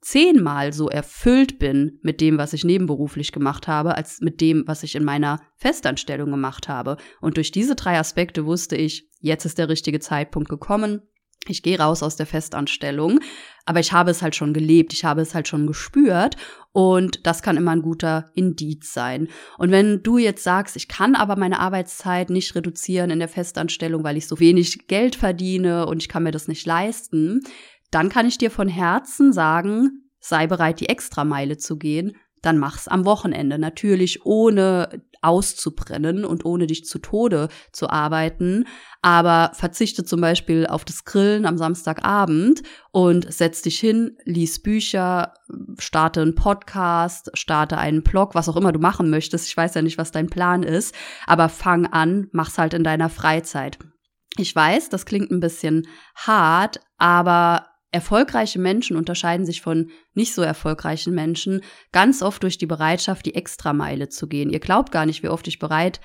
zehnmal 0.00 0.72
so 0.72 0.88
erfüllt 0.88 1.58
bin 1.58 2.00
mit 2.02 2.20
dem, 2.20 2.36
was 2.36 2.52
ich 2.52 2.64
nebenberuflich 2.64 3.30
gemacht 3.30 3.68
habe, 3.68 3.96
als 3.96 4.20
mit 4.20 4.40
dem, 4.40 4.64
was 4.66 4.82
ich 4.82 4.96
in 4.96 5.04
meiner 5.04 5.40
Festanstellung 5.56 6.30
gemacht 6.30 6.68
habe. 6.68 6.96
Und 7.20 7.36
durch 7.36 7.52
diese 7.52 7.76
drei 7.76 7.98
Aspekte 7.98 8.44
wusste 8.44 8.76
ich, 8.76 9.08
jetzt 9.20 9.44
ist 9.44 9.58
der 9.58 9.68
richtige 9.68 10.00
Zeitpunkt 10.00 10.48
gekommen, 10.48 11.02
ich 11.48 11.62
gehe 11.62 11.78
raus 11.78 12.02
aus 12.02 12.16
der 12.16 12.26
Festanstellung, 12.26 13.20
aber 13.64 13.80
ich 13.80 13.92
habe 13.92 14.10
es 14.10 14.22
halt 14.22 14.36
schon 14.36 14.52
gelebt, 14.52 14.92
ich 14.92 15.04
habe 15.04 15.20
es 15.20 15.34
halt 15.34 15.48
schon 15.48 15.66
gespürt 15.66 16.36
und 16.72 17.26
das 17.26 17.42
kann 17.42 17.56
immer 17.56 17.72
ein 17.72 17.82
guter 17.82 18.30
Indiz 18.34 18.92
sein. 18.92 19.28
Und 19.58 19.70
wenn 19.70 20.02
du 20.02 20.18
jetzt 20.18 20.44
sagst, 20.44 20.76
ich 20.76 20.88
kann 20.88 21.14
aber 21.14 21.36
meine 21.36 21.60
Arbeitszeit 21.60 22.30
nicht 22.30 22.54
reduzieren 22.54 23.10
in 23.10 23.18
der 23.18 23.28
Festanstellung, 23.28 24.04
weil 24.04 24.16
ich 24.16 24.26
so 24.26 24.38
wenig 24.40 24.86
Geld 24.86 25.16
verdiene 25.16 25.86
und 25.86 26.02
ich 26.02 26.08
kann 26.08 26.22
mir 26.22 26.32
das 26.32 26.48
nicht 26.48 26.66
leisten, 26.66 27.42
dann 27.90 28.08
kann 28.08 28.26
ich 28.26 28.38
dir 28.38 28.50
von 28.50 28.68
Herzen 28.68 29.32
sagen, 29.32 30.08
sei 30.20 30.46
bereit, 30.46 30.80
die 30.80 30.88
Extrameile 30.88 31.58
zu 31.58 31.76
gehen, 31.76 32.16
dann 32.42 32.58
mach's 32.58 32.88
am 32.88 33.04
Wochenende. 33.04 33.58
Natürlich 33.58 34.26
ohne 34.26 35.02
auszubrennen 35.22 36.24
und 36.24 36.44
ohne 36.44 36.66
dich 36.66 36.84
zu 36.84 36.98
Tode 36.98 37.48
zu 37.70 37.88
arbeiten, 37.88 38.66
aber 39.00 39.52
verzichte 39.54 40.04
zum 40.04 40.20
Beispiel 40.20 40.66
auf 40.66 40.84
das 40.84 41.04
Grillen 41.04 41.46
am 41.46 41.56
Samstagabend 41.56 42.62
und 42.90 43.32
setz 43.32 43.62
dich 43.62 43.78
hin, 43.78 44.16
lies 44.24 44.60
Bücher, 44.60 45.34
starte 45.78 46.20
einen 46.20 46.34
Podcast, 46.34 47.30
starte 47.34 47.78
einen 47.78 48.02
Blog, 48.02 48.34
was 48.34 48.48
auch 48.48 48.56
immer 48.56 48.72
du 48.72 48.80
machen 48.80 49.10
möchtest. 49.10 49.46
Ich 49.46 49.56
weiß 49.56 49.74
ja 49.74 49.82
nicht, 49.82 49.96
was 49.96 50.10
dein 50.10 50.28
Plan 50.28 50.64
ist, 50.64 50.94
aber 51.26 51.48
fang 51.48 51.86
an, 51.86 52.28
mach's 52.32 52.58
halt 52.58 52.74
in 52.74 52.84
deiner 52.84 53.08
Freizeit. 53.08 53.78
Ich 54.38 54.54
weiß, 54.54 54.88
das 54.88 55.06
klingt 55.06 55.30
ein 55.30 55.40
bisschen 55.40 55.86
hart, 56.16 56.80
aber 56.96 57.66
Erfolgreiche 57.92 58.58
Menschen 58.58 58.96
unterscheiden 58.96 59.46
sich 59.46 59.60
von 59.60 59.90
nicht 60.14 60.34
so 60.34 60.42
erfolgreichen 60.42 61.14
Menschen 61.14 61.60
ganz 61.92 62.22
oft 62.22 62.42
durch 62.42 62.56
die 62.56 62.66
Bereitschaft, 62.66 63.26
die 63.26 63.34
Extrameile 63.34 64.08
zu 64.08 64.28
gehen. 64.28 64.50
Ihr 64.50 64.60
glaubt 64.60 64.92
gar 64.92 65.06
nicht, 65.06 65.22
wie 65.22 65.28
oft 65.28 65.46
ich 65.46 65.58
bereit 65.58 66.00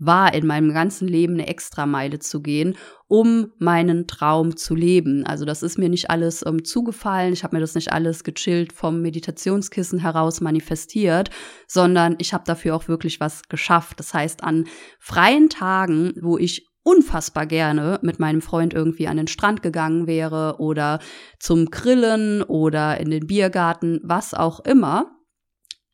war, 0.00 0.32
in 0.34 0.46
meinem 0.46 0.72
ganzen 0.72 1.06
Leben 1.06 1.34
eine 1.34 1.46
Extrameile 1.46 2.18
zu 2.18 2.40
gehen, 2.40 2.76
um 3.06 3.52
meinen 3.58 4.06
Traum 4.06 4.56
zu 4.56 4.74
leben. 4.74 5.26
Also 5.26 5.44
das 5.44 5.62
ist 5.62 5.78
mir 5.78 5.90
nicht 5.90 6.10
alles 6.10 6.44
ähm, 6.46 6.64
zugefallen, 6.64 7.34
ich 7.34 7.44
habe 7.44 7.56
mir 7.56 7.60
das 7.60 7.74
nicht 7.74 7.92
alles 7.92 8.24
gechillt 8.24 8.72
vom 8.72 9.02
Meditationskissen 9.02 9.98
heraus 9.98 10.40
manifestiert, 10.40 11.30
sondern 11.68 12.16
ich 12.18 12.32
habe 12.32 12.44
dafür 12.46 12.74
auch 12.74 12.88
wirklich 12.88 13.20
was 13.20 13.42
geschafft. 13.48 14.00
Das 14.00 14.14
heißt, 14.14 14.42
an 14.42 14.64
freien 14.98 15.50
Tagen, 15.50 16.14
wo 16.20 16.38
ich 16.38 16.69
unfassbar 16.90 17.46
gerne 17.46 18.00
mit 18.02 18.18
meinem 18.18 18.42
Freund 18.42 18.74
irgendwie 18.74 19.06
an 19.06 19.16
den 19.16 19.28
Strand 19.28 19.62
gegangen 19.62 20.06
wäre 20.06 20.56
oder 20.58 20.98
zum 21.38 21.66
Grillen 21.66 22.42
oder 22.42 22.98
in 22.98 23.10
den 23.10 23.28
Biergarten, 23.28 24.00
was 24.02 24.34
auch 24.34 24.60
immer, 24.60 25.16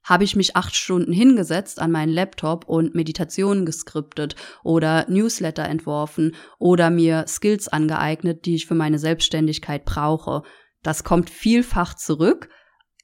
habe 0.03 0.25
ich 0.25 0.37
mich 0.37 0.57
acht 0.57 0.75
Stunden 0.75 1.13
hingesetzt 1.13 1.81
an 1.81 1.91
meinen 1.91 2.13
Laptop 2.13 2.65
und 2.67 2.95
Meditationen 2.95 3.67
geskriptet 3.67 4.37
oder 4.63 5.05
Newsletter 5.11 5.65
entworfen 5.65 6.35
oder 6.59 6.91
mir 6.91 7.25
Skills 7.27 7.69
angeeignet, 7.69 8.47
die 8.47 8.55
ich 8.55 8.67
für 8.67 8.77
meine 8.77 8.99
Selbstständigkeit 8.99 9.85
brauche. 9.85 10.43
Das 10.83 11.05
kommt 11.05 11.29
vielfach 11.29 11.95
zurück, 11.95 12.49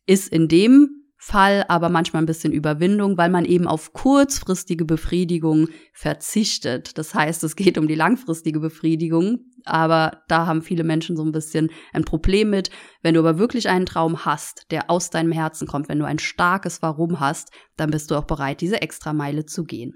ist 0.06 0.28
in 0.32 0.48
dem 0.48 1.01
Fall 1.24 1.64
aber 1.68 1.88
manchmal 1.88 2.20
ein 2.20 2.26
bisschen 2.26 2.52
Überwindung, 2.52 3.16
weil 3.16 3.30
man 3.30 3.44
eben 3.44 3.68
auf 3.68 3.92
kurzfristige 3.92 4.84
Befriedigung 4.84 5.68
verzichtet. 5.92 6.98
Das 6.98 7.14
heißt, 7.14 7.44
es 7.44 7.54
geht 7.54 7.78
um 7.78 7.86
die 7.86 7.94
langfristige 7.94 8.58
Befriedigung, 8.58 9.38
aber 9.64 10.24
da 10.26 10.46
haben 10.46 10.62
viele 10.62 10.82
Menschen 10.82 11.16
so 11.16 11.24
ein 11.24 11.30
bisschen 11.30 11.70
ein 11.92 12.04
Problem 12.04 12.50
mit. 12.50 12.70
Wenn 13.02 13.14
du 13.14 13.20
aber 13.20 13.38
wirklich 13.38 13.68
einen 13.68 13.86
Traum 13.86 14.24
hast, 14.24 14.66
der 14.72 14.90
aus 14.90 15.10
deinem 15.10 15.30
Herzen 15.30 15.68
kommt, 15.68 15.88
wenn 15.88 16.00
du 16.00 16.06
ein 16.06 16.18
starkes 16.18 16.82
Warum 16.82 17.20
hast, 17.20 17.52
dann 17.76 17.92
bist 17.92 18.10
du 18.10 18.16
auch 18.16 18.24
bereit, 18.24 18.60
diese 18.60 18.82
Extrameile 18.82 19.46
zu 19.46 19.62
gehen. 19.62 19.94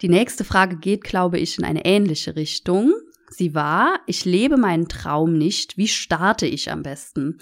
Die 0.00 0.08
nächste 0.08 0.44
Frage 0.44 0.78
geht, 0.78 1.04
glaube 1.04 1.38
ich, 1.38 1.58
in 1.58 1.64
eine 1.64 1.84
ähnliche 1.84 2.34
Richtung. 2.34 2.94
Sie 3.28 3.54
war, 3.54 4.00
ich 4.06 4.24
lebe 4.24 4.56
meinen 4.56 4.88
Traum 4.88 5.36
nicht, 5.36 5.76
wie 5.76 5.86
starte 5.86 6.46
ich 6.46 6.72
am 6.72 6.82
besten? 6.82 7.36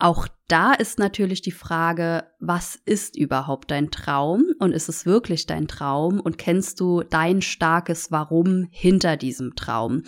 Auch 0.00 0.26
da 0.48 0.72
ist 0.72 0.98
natürlich 0.98 1.42
die 1.42 1.52
Frage, 1.52 2.24
was 2.40 2.74
ist 2.74 3.16
überhaupt 3.18 3.70
dein 3.70 3.90
Traum 3.90 4.46
und 4.58 4.72
ist 4.72 4.88
es 4.88 5.04
wirklich 5.04 5.44
dein 5.44 5.68
Traum 5.68 6.20
und 6.20 6.38
kennst 6.38 6.80
du 6.80 7.02
dein 7.02 7.42
starkes 7.42 8.10
Warum 8.10 8.66
hinter 8.70 9.18
diesem 9.18 9.54
Traum? 9.56 10.02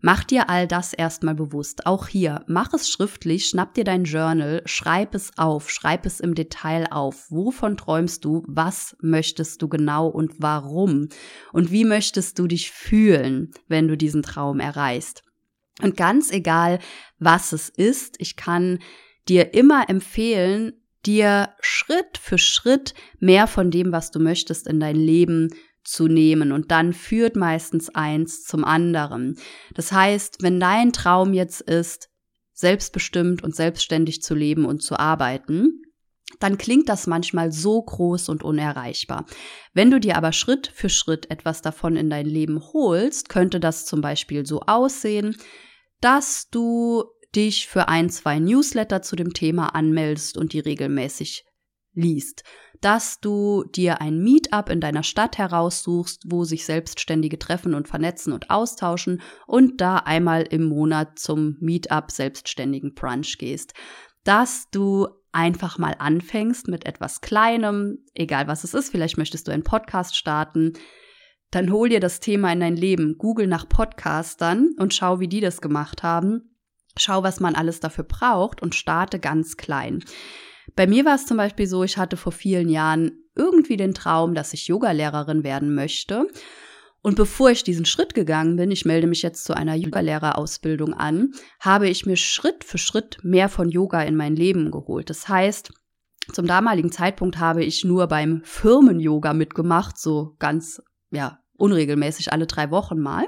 Mach 0.00 0.24
dir 0.24 0.48
all 0.48 0.66
das 0.66 0.94
erstmal 0.94 1.34
bewusst. 1.34 1.86
Auch 1.86 2.08
hier, 2.08 2.42
mach 2.46 2.72
es 2.72 2.88
schriftlich, 2.88 3.46
schnapp 3.46 3.74
dir 3.74 3.84
dein 3.84 4.04
Journal, 4.04 4.62
schreib 4.64 5.14
es 5.14 5.36
auf, 5.36 5.68
schreib 5.68 6.06
es 6.06 6.20
im 6.20 6.34
Detail 6.34 6.86
auf. 6.90 7.30
Wovon 7.30 7.76
träumst 7.76 8.24
du? 8.24 8.44
Was 8.46 8.96
möchtest 9.02 9.60
du 9.60 9.68
genau 9.68 10.08
und 10.08 10.40
warum? 10.40 11.10
Und 11.52 11.70
wie 11.70 11.84
möchtest 11.84 12.38
du 12.38 12.46
dich 12.46 12.70
fühlen, 12.70 13.50
wenn 13.68 13.88
du 13.88 13.96
diesen 13.98 14.22
Traum 14.22 14.58
erreichst? 14.58 15.22
Und 15.82 15.98
ganz 15.98 16.30
egal, 16.30 16.78
was 17.18 17.52
es 17.52 17.68
ist, 17.68 18.16
ich 18.20 18.36
kann 18.36 18.78
dir 19.28 19.54
immer 19.54 19.88
empfehlen, 19.88 20.72
dir 21.06 21.50
Schritt 21.60 22.18
für 22.18 22.38
Schritt 22.38 22.94
mehr 23.18 23.46
von 23.46 23.70
dem, 23.70 23.92
was 23.92 24.10
du 24.10 24.20
möchtest, 24.20 24.66
in 24.66 24.80
dein 24.80 24.96
Leben 24.96 25.50
zu 25.84 26.08
nehmen. 26.08 26.52
Und 26.52 26.70
dann 26.70 26.92
führt 26.92 27.36
meistens 27.36 27.94
eins 27.94 28.44
zum 28.44 28.64
anderen. 28.64 29.36
Das 29.74 29.92
heißt, 29.92 30.42
wenn 30.42 30.58
dein 30.60 30.92
Traum 30.92 31.34
jetzt 31.34 31.60
ist, 31.60 32.08
selbstbestimmt 32.54 33.42
und 33.42 33.54
selbstständig 33.54 34.22
zu 34.22 34.34
leben 34.34 34.64
und 34.64 34.82
zu 34.82 34.98
arbeiten, 34.98 35.82
dann 36.40 36.58
klingt 36.58 36.88
das 36.88 37.06
manchmal 37.06 37.52
so 37.52 37.82
groß 37.82 38.28
und 38.28 38.42
unerreichbar. 38.42 39.26
Wenn 39.72 39.90
du 39.90 40.00
dir 40.00 40.16
aber 40.16 40.32
Schritt 40.32 40.66
für 40.66 40.88
Schritt 40.88 41.30
etwas 41.30 41.62
davon 41.62 41.96
in 41.96 42.10
dein 42.10 42.26
Leben 42.26 42.62
holst, 42.72 43.28
könnte 43.28 43.60
das 43.60 43.84
zum 43.86 44.00
Beispiel 44.00 44.46
so 44.46 44.60
aussehen, 44.60 45.36
dass 46.00 46.48
du 46.50 47.04
dich 47.34 47.66
für 47.66 47.88
ein, 47.88 48.10
zwei 48.10 48.38
Newsletter 48.38 49.02
zu 49.02 49.16
dem 49.16 49.32
Thema 49.32 49.74
anmeldest 49.74 50.36
und 50.36 50.52
die 50.52 50.60
regelmäßig 50.60 51.44
liest, 51.94 52.42
dass 52.80 53.20
du 53.20 53.64
dir 53.64 54.00
ein 54.00 54.18
Meetup 54.18 54.68
in 54.68 54.80
deiner 54.80 55.02
Stadt 55.02 55.38
heraussuchst, 55.38 56.24
wo 56.26 56.44
sich 56.44 56.66
Selbstständige 56.66 57.38
treffen 57.38 57.74
und 57.74 57.88
vernetzen 57.88 58.32
und 58.32 58.50
austauschen 58.50 59.22
und 59.46 59.80
da 59.80 59.96
einmal 59.96 60.42
im 60.42 60.64
Monat 60.64 61.18
zum 61.18 61.56
Meetup 61.60 62.10
Selbstständigen 62.10 62.94
Brunch 62.94 63.38
gehst, 63.38 63.74
dass 64.24 64.68
du 64.70 65.08
einfach 65.32 65.78
mal 65.78 65.96
anfängst 65.98 66.68
mit 66.68 66.86
etwas 66.86 67.20
Kleinem, 67.20 67.98
egal 68.14 68.46
was 68.46 68.64
es 68.64 68.74
ist, 68.74 68.90
vielleicht 68.90 69.18
möchtest 69.18 69.48
du 69.48 69.52
einen 69.52 69.64
Podcast 69.64 70.16
starten, 70.16 70.74
dann 71.50 71.72
hol 71.72 71.88
dir 71.88 72.00
das 72.00 72.20
Thema 72.20 72.52
in 72.52 72.60
dein 72.60 72.76
Leben, 72.76 73.16
google 73.16 73.46
nach 73.46 73.68
Podcastern 73.68 74.70
und 74.78 74.92
schau, 74.92 75.20
wie 75.20 75.28
die 75.28 75.40
das 75.40 75.60
gemacht 75.60 76.02
haben 76.02 76.53
schau, 76.96 77.22
was 77.22 77.40
man 77.40 77.54
alles 77.54 77.80
dafür 77.80 78.04
braucht 78.04 78.62
und 78.62 78.74
starte 78.74 79.18
ganz 79.18 79.56
klein. 79.56 80.04
Bei 80.76 80.86
mir 80.86 81.04
war 81.04 81.14
es 81.14 81.26
zum 81.26 81.36
Beispiel 81.36 81.66
so, 81.66 81.84
ich 81.84 81.98
hatte 81.98 82.16
vor 82.16 82.32
vielen 82.32 82.68
Jahren 82.68 83.12
irgendwie 83.34 83.76
den 83.76 83.94
Traum, 83.94 84.34
dass 84.34 84.54
ich 84.54 84.68
Yogalehrerin 84.68 85.44
werden 85.44 85.74
möchte. 85.74 86.26
Und 87.02 87.16
bevor 87.16 87.50
ich 87.50 87.64
diesen 87.64 87.84
Schritt 87.84 88.14
gegangen 88.14 88.56
bin, 88.56 88.70
ich 88.70 88.86
melde 88.86 89.06
mich 89.06 89.20
jetzt 89.20 89.44
zu 89.44 89.54
einer 89.54 89.74
Yogalehrerausbildung 89.74 90.94
an, 90.94 91.32
habe 91.60 91.88
ich 91.88 92.06
mir 92.06 92.16
Schritt 92.16 92.64
für 92.64 92.78
Schritt 92.78 93.18
mehr 93.22 93.50
von 93.50 93.68
Yoga 93.68 94.02
in 94.02 94.16
mein 94.16 94.36
Leben 94.36 94.70
geholt. 94.70 95.10
Das 95.10 95.28
heißt, 95.28 95.70
zum 96.32 96.46
damaligen 96.46 96.90
Zeitpunkt 96.90 97.38
habe 97.38 97.62
ich 97.62 97.84
nur 97.84 98.06
beim 98.06 98.40
Firmen-Yoga 98.44 99.34
mitgemacht, 99.34 99.98
so 99.98 100.34
ganz, 100.38 100.82
ja, 101.10 101.43
unregelmäßig 101.56 102.32
alle 102.32 102.46
drei 102.46 102.70
Wochen 102.70 102.98
mal. 102.98 103.26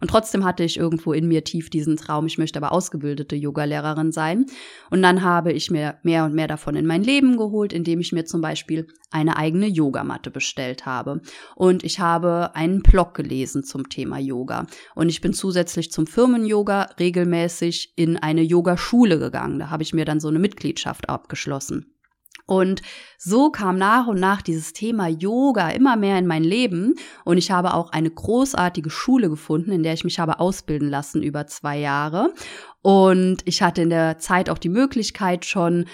Und 0.00 0.08
trotzdem 0.08 0.44
hatte 0.44 0.64
ich 0.64 0.76
irgendwo 0.76 1.12
in 1.12 1.28
mir 1.28 1.44
tief 1.44 1.70
diesen 1.70 1.96
Traum, 1.96 2.26
ich 2.26 2.38
möchte 2.38 2.58
aber 2.58 2.72
ausgebildete 2.72 3.36
Yogalehrerin 3.36 4.12
sein. 4.12 4.46
Und 4.90 5.02
dann 5.02 5.22
habe 5.22 5.52
ich 5.52 5.70
mir 5.70 5.98
mehr 6.02 6.24
und 6.24 6.34
mehr 6.34 6.48
davon 6.48 6.76
in 6.76 6.86
mein 6.86 7.02
Leben 7.02 7.36
geholt, 7.36 7.72
indem 7.72 8.00
ich 8.00 8.12
mir 8.12 8.24
zum 8.24 8.40
Beispiel 8.40 8.86
eine 9.10 9.36
eigene 9.36 9.66
Yogamatte 9.66 10.30
bestellt 10.30 10.84
habe. 10.84 11.20
Und 11.54 11.84
ich 11.84 12.00
habe 12.00 12.54
einen 12.54 12.82
Blog 12.82 13.14
gelesen 13.14 13.64
zum 13.64 13.88
Thema 13.88 14.18
Yoga. 14.18 14.66
Und 14.94 15.08
ich 15.08 15.20
bin 15.20 15.32
zusätzlich 15.32 15.90
zum 15.90 16.06
Firmen-Yoga 16.06 16.90
regelmäßig 16.98 17.94
in 17.96 18.16
eine 18.16 18.42
Yogaschule 18.42 19.18
gegangen. 19.18 19.58
Da 19.58 19.70
habe 19.70 19.82
ich 19.82 19.94
mir 19.94 20.04
dann 20.04 20.20
so 20.20 20.28
eine 20.28 20.38
Mitgliedschaft 20.38 21.08
abgeschlossen. 21.08 21.95
Und 22.46 22.82
so 23.18 23.50
kam 23.50 23.76
nach 23.76 24.06
und 24.06 24.20
nach 24.20 24.40
dieses 24.40 24.72
Thema 24.72 25.08
Yoga 25.08 25.70
immer 25.70 25.96
mehr 25.96 26.18
in 26.18 26.26
mein 26.26 26.44
Leben 26.44 26.94
und 27.24 27.38
ich 27.38 27.50
habe 27.50 27.74
auch 27.74 27.90
eine 27.90 28.10
großartige 28.10 28.88
Schule 28.88 29.28
gefunden, 29.28 29.72
in 29.72 29.82
der 29.82 29.94
ich 29.94 30.04
mich 30.04 30.20
habe 30.20 30.38
ausbilden 30.38 30.88
lassen 30.88 31.22
über 31.24 31.48
zwei 31.48 31.78
Jahre. 31.78 32.32
Und 32.82 33.38
ich 33.46 33.62
hatte 33.62 33.82
in 33.82 33.90
der 33.90 34.18
Zeit 34.18 34.48
auch 34.48 34.58
die 34.58 34.68
Möglichkeit 34.68 35.44
schon 35.44 35.86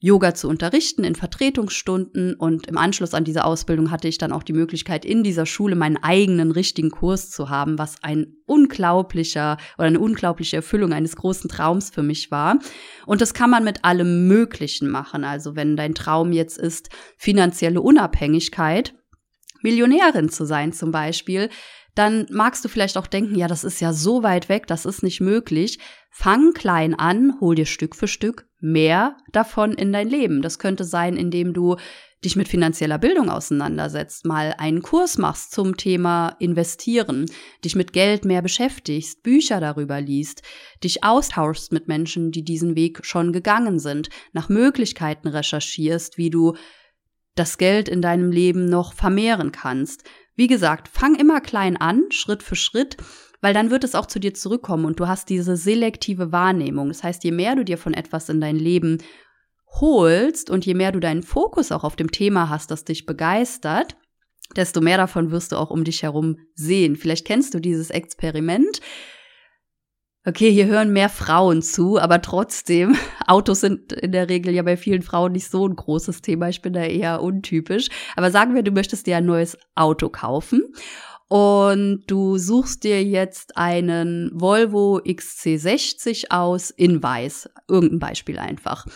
Yoga 0.00 0.32
zu 0.32 0.48
unterrichten 0.48 1.02
in 1.02 1.16
Vertretungsstunden 1.16 2.34
und 2.34 2.68
im 2.68 2.78
Anschluss 2.78 3.14
an 3.14 3.24
diese 3.24 3.44
Ausbildung 3.44 3.90
hatte 3.90 4.06
ich 4.06 4.16
dann 4.16 4.30
auch 4.30 4.44
die 4.44 4.52
Möglichkeit, 4.52 5.04
in 5.04 5.24
dieser 5.24 5.44
Schule 5.44 5.74
meinen 5.74 5.96
eigenen 5.96 6.52
richtigen 6.52 6.90
Kurs 6.90 7.30
zu 7.30 7.48
haben, 7.50 7.78
was 7.78 7.96
ein 8.02 8.36
unglaublicher 8.46 9.56
oder 9.76 9.88
eine 9.88 9.98
unglaubliche 9.98 10.56
Erfüllung 10.56 10.92
eines 10.92 11.16
großen 11.16 11.50
Traums 11.50 11.90
für 11.90 12.04
mich 12.04 12.30
war. 12.30 12.60
Und 13.06 13.20
das 13.20 13.34
kann 13.34 13.50
man 13.50 13.64
mit 13.64 13.84
allem 13.84 14.28
Möglichen 14.28 14.88
machen. 14.88 15.24
Also 15.24 15.56
wenn 15.56 15.76
dein 15.76 15.96
Traum 15.96 16.32
jetzt 16.32 16.58
ist, 16.58 16.90
finanzielle 17.16 17.80
Unabhängigkeit, 17.80 18.94
Millionärin 19.62 20.28
zu 20.28 20.44
sein 20.44 20.72
zum 20.72 20.92
Beispiel, 20.92 21.50
dann 21.98 22.26
magst 22.30 22.64
du 22.64 22.68
vielleicht 22.68 22.96
auch 22.96 23.08
denken, 23.08 23.34
ja, 23.34 23.48
das 23.48 23.64
ist 23.64 23.80
ja 23.80 23.92
so 23.92 24.22
weit 24.22 24.48
weg, 24.48 24.68
das 24.68 24.86
ist 24.86 25.02
nicht 25.02 25.20
möglich. 25.20 25.80
Fang 26.10 26.52
klein 26.52 26.94
an, 26.94 27.34
hol 27.40 27.56
dir 27.56 27.66
Stück 27.66 27.96
für 27.96 28.06
Stück 28.06 28.46
mehr 28.60 29.16
davon 29.32 29.72
in 29.72 29.92
dein 29.92 30.08
Leben. 30.08 30.40
Das 30.40 30.60
könnte 30.60 30.84
sein, 30.84 31.16
indem 31.16 31.52
du 31.52 31.76
dich 32.24 32.36
mit 32.36 32.48
finanzieller 32.48 32.98
Bildung 32.98 33.30
auseinandersetzt, 33.30 34.26
mal 34.26 34.54
einen 34.58 34.82
Kurs 34.82 35.18
machst 35.18 35.52
zum 35.52 35.76
Thema 35.76 36.36
investieren, 36.38 37.26
dich 37.64 37.74
mit 37.74 37.92
Geld 37.92 38.24
mehr 38.24 38.42
beschäftigst, 38.42 39.22
Bücher 39.24 39.60
darüber 39.60 40.00
liest, 40.00 40.42
dich 40.82 41.02
austauschst 41.02 41.72
mit 41.72 41.88
Menschen, 41.88 42.30
die 42.30 42.44
diesen 42.44 42.76
Weg 42.76 43.04
schon 43.04 43.32
gegangen 43.32 43.80
sind, 43.80 44.08
nach 44.32 44.48
Möglichkeiten 44.48 45.28
recherchierst, 45.28 46.16
wie 46.16 46.30
du 46.30 46.54
das 47.34 47.58
Geld 47.58 47.88
in 47.88 48.02
deinem 48.02 48.32
Leben 48.32 48.66
noch 48.66 48.94
vermehren 48.94 49.52
kannst, 49.52 50.02
wie 50.38 50.46
gesagt, 50.46 50.86
fang 50.86 51.16
immer 51.16 51.40
klein 51.40 51.76
an, 51.76 52.04
Schritt 52.10 52.44
für 52.44 52.54
Schritt, 52.54 52.96
weil 53.40 53.52
dann 53.52 53.72
wird 53.72 53.82
es 53.82 53.96
auch 53.96 54.06
zu 54.06 54.20
dir 54.20 54.34
zurückkommen 54.34 54.84
und 54.84 55.00
du 55.00 55.08
hast 55.08 55.28
diese 55.28 55.56
selektive 55.56 56.30
Wahrnehmung. 56.30 56.88
Das 56.88 57.02
heißt, 57.02 57.24
je 57.24 57.32
mehr 57.32 57.56
du 57.56 57.64
dir 57.64 57.76
von 57.76 57.92
etwas 57.92 58.28
in 58.28 58.40
dein 58.40 58.54
Leben 58.54 58.98
holst 59.80 60.48
und 60.48 60.64
je 60.64 60.74
mehr 60.74 60.92
du 60.92 61.00
deinen 61.00 61.24
Fokus 61.24 61.72
auch 61.72 61.82
auf 61.82 61.96
dem 61.96 62.12
Thema 62.12 62.48
hast, 62.48 62.70
das 62.70 62.84
dich 62.84 63.04
begeistert, 63.04 63.96
desto 64.54 64.80
mehr 64.80 64.96
davon 64.96 65.32
wirst 65.32 65.50
du 65.50 65.56
auch 65.56 65.70
um 65.70 65.82
dich 65.82 66.04
herum 66.04 66.36
sehen. 66.54 66.94
Vielleicht 66.94 67.26
kennst 67.26 67.52
du 67.52 67.58
dieses 67.58 67.90
Experiment 67.90 68.80
okay, 70.28 70.52
hier 70.52 70.66
hören 70.66 70.92
mehr 70.92 71.08
Frauen 71.08 71.62
zu, 71.62 71.98
aber 71.98 72.20
trotzdem, 72.20 72.96
Autos 73.26 73.60
sind 73.60 73.92
in 73.92 74.12
der 74.12 74.28
Regel 74.28 74.54
ja 74.54 74.62
bei 74.62 74.76
vielen 74.76 75.02
Frauen 75.02 75.32
nicht 75.32 75.50
so 75.50 75.66
ein 75.66 75.74
großes 75.74 76.20
Thema. 76.22 76.48
Ich 76.48 76.62
bin 76.62 76.74
da 76.74 76.82
eher 76.82 77.22
untypisch. 77.22 77.88
Aber 78.14 78.30
sagen 78.30 78.54
wir, 78.54 78.62
du 78.62 78.70
möchtest 78.70 79.06
dir 79.06 79.16
ein 79.16 79.26
neues 79.26 79.56
Auto 79.74 80.10
kaufen 80.10 80.62
und 81.28 82.04
du 82.06 82.38
suchst 82.38 82.84
dir 82.84 83.02
jetzt 83.02 83.56
einen 83.56 84.30
Volvo 84.34 84.98
XC60 84.98 86.30
aus 86.30 86.70
in 86.70 87.02
weiß. 87.02 87.50
Irgendein 87.66 87.98
Beispiel 87.98 88.38
einfach. 88.38 88.86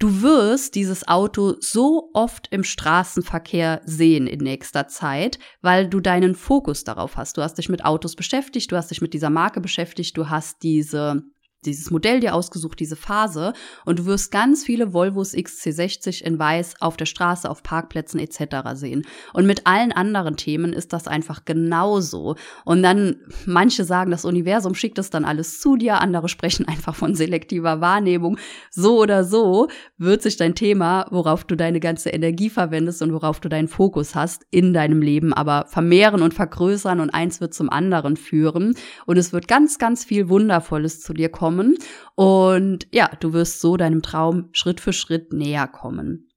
Du 0.00 0.22
wirst 0.22 0.76
dieses 0.76 1.06
Auto 1.08 1.56
so 1.60 2.08
oft 2.14 2.48
im 2.50 2.64
Straßenverkehr 2.64 3.82
sehen 3.84 4.26
in 4.26 4.40
nächster 4.40 4.88
Zeit, 4.88 5.38
weil 5.60 5.90
du 5.90 6.00
deinen 6.00 6.34
Fokus 6.34 6.84
darauf 6.84 7.18
hast. 7.18 7.36
Du 7.36 7.42
hast 7.42 7.58
dich 7.58 7.68
mit 7.68 7.84
Autos 7.84 8.16
beschäftigt, 8.16 8.72
du 8.72 8.76
hast 8.76 8.90
dich 8.90 9.02
mit 9.02 9.12
dieser 9.12 9.28
Marke 9.28 9.60
beschäftigt, 9.60 10.16
du 10.16 10.30
hast 10.30 10.62
diese 10.62 11.22
dieses 11.64 11.90
Modell 11.90 12.20
dir 12.20 12.34
ausgesucht, 12.34 12.80
diese 12.80 12.96
Phase 12.96 13.52
und 13.84 13.98
du 13.98 14.06
wirst 14.06 14.32
ganz 14.32 14.64
viele 14.64 14.92
Volvos 14.92 15.34
XC60 15.34 16.22
in 16.22 16.38
weiß 16.38 16.80
auf 16.80 16.96
der 16.96 17.06
Straße, 17.06 17.48
auf 17.48 17.62
Parkplätzen 17.62 18.18
etc. 18.18 18.70
sehen. 18.74 19.06
Und 19.34 19.46
mit 19.46 19.66
allen 19.66 19.92
anderen 19.92 20.36
Themen 20.36 20.72
ist 20.72 20.92
das 20.92 21.06
einfach 21.06 21.44
genauso. 21.44 22.36
Und 22.64 22.82
dann, 22.82 23.16
manche 23.44 23.84
sagen, 23.84 24.10
das 24.10 24.24
Universum 24.24 24.74
schickt 24.74 24.98
es 24.98 25.10
dann 25.10 25.24
alles 25.24 25.60
zu 25.60 25.76
dir, 25.76 26.00
andere 26.00 26.28
sprechen 26.28 26.66
einfach 26.66 26.94
von 26.94 27.14
selektiver 27.14 27.80
Wahrnehmung. 27.80 28.38
So 28.70 28.98
oder 28.98 29.24
so 29.24 29.68
wird 29.98 30.22
sich 30.22 30.36
dein 30.36 30.54
Thema, 30.54 31.06
worauf 31.10 31.44
du 31.44 31.56
deine 31.56 31.80
ganze 31.80 32.10
Energie 32.10 32.48
verwendest 32.48 33.02
und 33.02 33.12
worauf 33.12 33.40
du 33.40 33.48
deinen 33.48 33.68
Fokus 33.68 34.14
hast, 34.14 34.46
in 34.50 34.72
deinem 34.72 35.02
Leben 35.02 35.34
aber 35.34 35.66
vermehren 35.68 36.22
und 36.22 36.32
vergrößern 36.32 37.00
und 37.00 37.10
eins 37.10 37.40
wird 37.40 37.52
zum 37.52 37.68
anderen 37.68 38.16
führen. 38.16 38.74
Und 39.04 39.18
es 39.18 39.32
wird 39.32 39.46
ganz, 39.46 39.78
ganz 39.78 40.04
viel 40.04 40.28
Wundervolles 40.30 41.00
zu 41.00 41.12
dir 41.12 41.28
kommen 41.28 41.49
kommen. 41.50 41.76
Und 42.14 42.86
ja, 42.92 43.10
du 43.18 43.32
wirst 43.32 43.60
so 43.60 43.76
deinem 43.76 44.02
Traum 44.02 44.48
Schritt 44.52 44.80
für 44.80 44.92
Schritt 44.92 45.32
näher 45.32 45.66
kommen. 45.66 46.28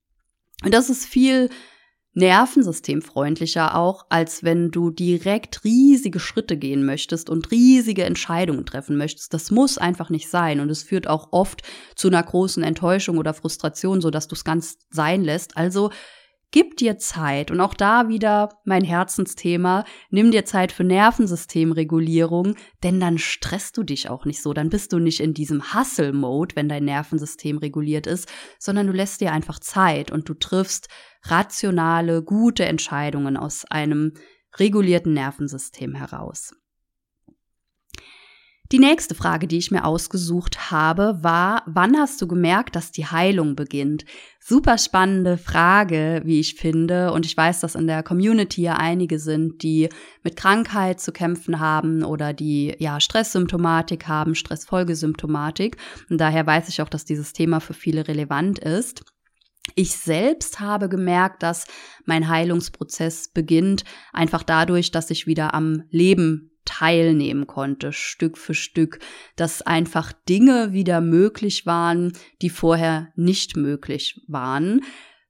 Und 0.63 0.73
das 0.73 0.89
ist 0.89 1.05
viel 1.05 1.49
nervensystemfreundlicher 2.15 3.75
auch, 3.75 4.05
als 4.09 4.43
wenn 4.43 4.69
du 4.69 4.91
direkt 4.91 5.63
riesige 5.63 6.19
Schritte 6.19 6.57
gehen 6.57 6.85
möchtest 6.85 7.29
und 7.29 7.49
riesige 7.49 8.03
Entscheidungen 8.03 8.65
treffen 8.65 8.97
möchtest. 8.97 9.33
Das 9.33 9.49
muss 9.49 9.79
einfach 9.79 10.09
nicht 10.09 10.29
sein 10.29 10.59
und 10.59 10.69
es 10.69 10.83
führt 10.83 11.07
auch 11.07 11.29
oft 11.31 11.63
zu 11.95 12.07
einer 12.07 12.21
großen 12.21 12.63
Enttäuschung 12.63 13.17
oder 13.17 13.33
Frustration, 13.33 13.99
so 13.99 14.11
dass 14.11 14.27
du 14.27 14.35
es 14.35 14.43
ganz 14.43 14.77
sein 14.91 15.23
lässt. 15.23 15.57
Also 15.57 15.89
Gib 16.53 16.77
dir 16.77 16.99
Zeit 16.99 17.49
und 17.49 17.59
auch 17.61 17.73
da 17.73 18.09
wieder 18.09 18.61
mein 18.63 18.83
Herzensthema. 18.83 19.85
Nimm 20.11 20.29
dir 20.29 20.45
Zeit 20.45 20.71
für 20.71 20.83
Nervensystemregulierung, 20.83 22.53
denn 22.83 22.99
dann 22.99 23.17
stresst 23.17 23.75
du 23.75 23.81
dich 23.81 24.07
auch 24.07 24.25
nicht 24.25 24.39
so. 24.39 24.53
Dann 24.53 24.69
bist 24.69 24.93
du 24.93 24.99
nicht 24.99 25.19
in 25.19 25.33
diesem 25.33 25.73
Hustle-Mode, 25.73 26.55
wenn 26.55 26.69
dein 26.69 26.85
Nervensystem 26.85 27.57
reguliert 27.57 28.05
ist, 28.05 28.31
sondern 28.59 28.85
du 28.85 28.93
lässt 28.93 29.19
dir 29.19 29.31
einfach 29.31 29.57
Zeit 29.57 30.11
und 30.11 30.29
du 30.29 30.35
triffst 30.35 30.89
rationale, 31.23 32.21
gute 32.21 32.65
Entscheidungen 32.65 33.35
aus 33.35 33.65
einem 33.65 34.13
regulierten 34.59 35.13
Nervensystem 35.13 35.95
heraus. 35.95 36.53
Die 38.73 38.79
nächste 38.79 39.13
Frage, 39.13 39.45
die 39.45 39.59
ich 39.59 39.69
mir 39.69 39.85
ausgesucht 39.85 40.71
habe, 40.71 41.19
war, 41.21 41.61
wann 41.67 41.95
hast 41.95 42.19
du 42.23 42.27
gemerkt, 42.27 42.75
dass 42.75 42.91
die 42.91 43.05
Heilung 43.05 43.55
beginnt? 43.55 44.03
Super 44.39 44.79
spannende 44.79 45.37
Frage, 45.37 46.23
wie 46.25 46.39
ich 46.39 46.55
finde. 46.55 47.11
Und 47.11 47.27
ich 47.27 47.37
weiß, 47.37 47.59
dass 47.59 47.75
in 47.75 47.85
der 47.85 48.01
Community 48.01 48.63
ja 48.63 48.73
einige 48.77 49.19
sind, 49.19 49.61
die 49.61 49.89
mit 50.23 50.37
Krankheit 50.37 50.99
zu 50.99 51.11
kämpfen 51.11 51.59
haben 51.59 52.03
oder 52.03 52.33
die 52.33 52.75
ja 52.79 52.99
Stresssymptomatik 52.99 54.07
haben, 54.07 54.33
Stressfolgesymptomatik. 54.33 55.77
Und 56.09 56.19
daher 56.19 56.47
weiß 56.47 56.67
ich 56.69 56.81
auch, 56.81 56.89
dass 56.89 57.05
dieses 57.05 57.31
Thema 57.31 57.59
für 57.59 57.75
viele 57.75 58.07
relevant 58.07 58.57
ist. 58.57 59.03
Ich 59.75 59.91
selbst 59.91 60.59
habe 60.59 60.89
gemerkt, 60.89 61.43
dass 61.43 61.67
mein 62.05 62.27
Heilungsprozess 62.27 63.29
beginnt, 63.29 63.83
einfach 64.13 64.41
dadurch, 64.41 64.89
dass 64.89 65.11
ich 65.11 65.27
wieder 65.27 65.53
am 65.53 65.83
Leben 65.91 66.49
teilnehmen 66.65 67.47
konnte, 67.47 67.91
Stück 67.91 68.37
für 68.37 68.53
Stück, 68.53 68.99
dass 69.35 69.61
einfach 69.61 70.13
Dinge 70.27 70.73
wieder 70.73 71.01
möglich 71.01 71.65
waren, 71.65 72.13
die 72.41 72.49
vorher 72.49 73.09
nicht 73.15 73.55
möglich 73.57 74.21
waren. 74.27 74.81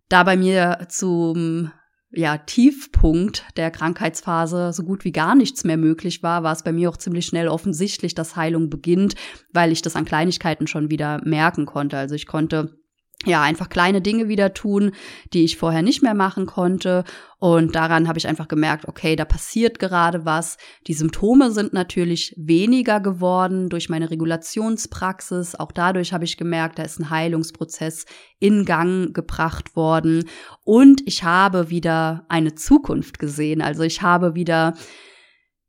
Da 0.10 0.24
bei 0.24 0.38
mir 0.38 0.86
zum 0.90 1.72
ja, 2.16 2.38
Tiefpunkt 2.38 3.44
der 3.58 3.72
Krankheitsphase 3.72 4.72
so 4.72 4.84
gut 4.84 5.04
wie 5.04 5.12
gar 5.12 5.34
nichts 5.34 5.64
mehr 5.64 5.78
möglich 5.78 6.22
war, 6.22 6.44
war 6.44 6.54
es 6.54 6.64
bei 6.64 6.72
mir 6.72 6.90
auch 6.90 6.98
ziemlich 6.98 7.26
schnell 7.26 7.48
offensichtlich, 7.48 8.14
dass 8.14 8.36
Heilung 8.36 8.70
beginnt, 8.70 9.16
weil 9.52 9.72
ich 9.72 9.82
das 9.82 9.96
an 9.96 10.06
Kleinigkeiten 10.06 10.68
schon 10.68 10.92
wieder 10.92 11.22
merken 11.26 11.66
konnte. 11.66 11.98
Also 11.98 12.14
ich 12.14 12.28
konnte 12.28 12.78
ja, 13.26 13.42
einfach 13.42 13.70
kleine 13.70 14.02
Dinge 14.02 14.28
wieder 14.28 14.54
tun, 14.54 14.92
die 15.34 15.46
ich 15.46 15.58
vorher 15.58 15.82
nicht 15.82 16.04
mehr 16.04 16.14
machen 16.14 16.46
konnte. 16.46 17.04
Und 17.40 17.76
daran 17.76 18.08
habe 18.08 18.18
ich 18.18 18.28
einfach 18.28 18.48
gemerkt, 18.48 18.88
okay, 18.88 19.16
da 19.16 19.26
passiert 19.26 19.80
gerade 19.80 20.26
was. 20.26 20.58
Die 20.88 20.94
Symptome 20.94 21.52
sind 21.52 21.74
natürlich 21.74 22.34
weniger 22.38 23.00
geworden 23.00 23.70
durch 23.70 23.90
meine 23.90 24.12
Regulationspraxis. 24.12 25.56
Auch 25.56 25.72
dadurch 25.72 26.14
habe 26.14 26.26
ich 26.26 26.38
gemerkt, 26.38 26.80
da 26.80 26.84
ist 26.84 27.00
ein 27.00 27.10
Heilungsprozess 27.10 28.06
in 28.40 28.66
Gang 28.66 29.14
gebracht 29.14 29.76
worden. 29.76 30.26
Und 30.64 31.02
ich 31.06 31.24
habe 31.24 31.70
wieder 31.70 32.26
eine 32.30 32.56
Zukunft 32.56 33.20
gesehen. 33.20 33.62
Also 33.62 33.84
ich 33.84 34.02
habe 34.02 34.36
wieder 34.36 34.74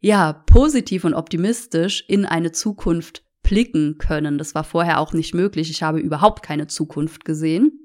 ja, 0.00 0.32
positiv 0.32 1.04
und 1.04 1.14
optimistisch 1.14 2.04
in 2.08 2.26
eine 2.26 2.52
Zukunft 2.52 3.23
blicken 3.44 3.98
können. 3.98 4.38
Das 4.38 4.56
war 4.56 4.64
vorher 4.64 4.98
auch 4.98 5.12
nicht 5.12 5.34
möglich. 5.34 5.70
Ich 5.70 5.84
habe 5.84 6.00
überhaupt 6.00 6.42
keine 6.42 6.66
Zukunft 6.66 7.24
gesehen. 7.24 7.78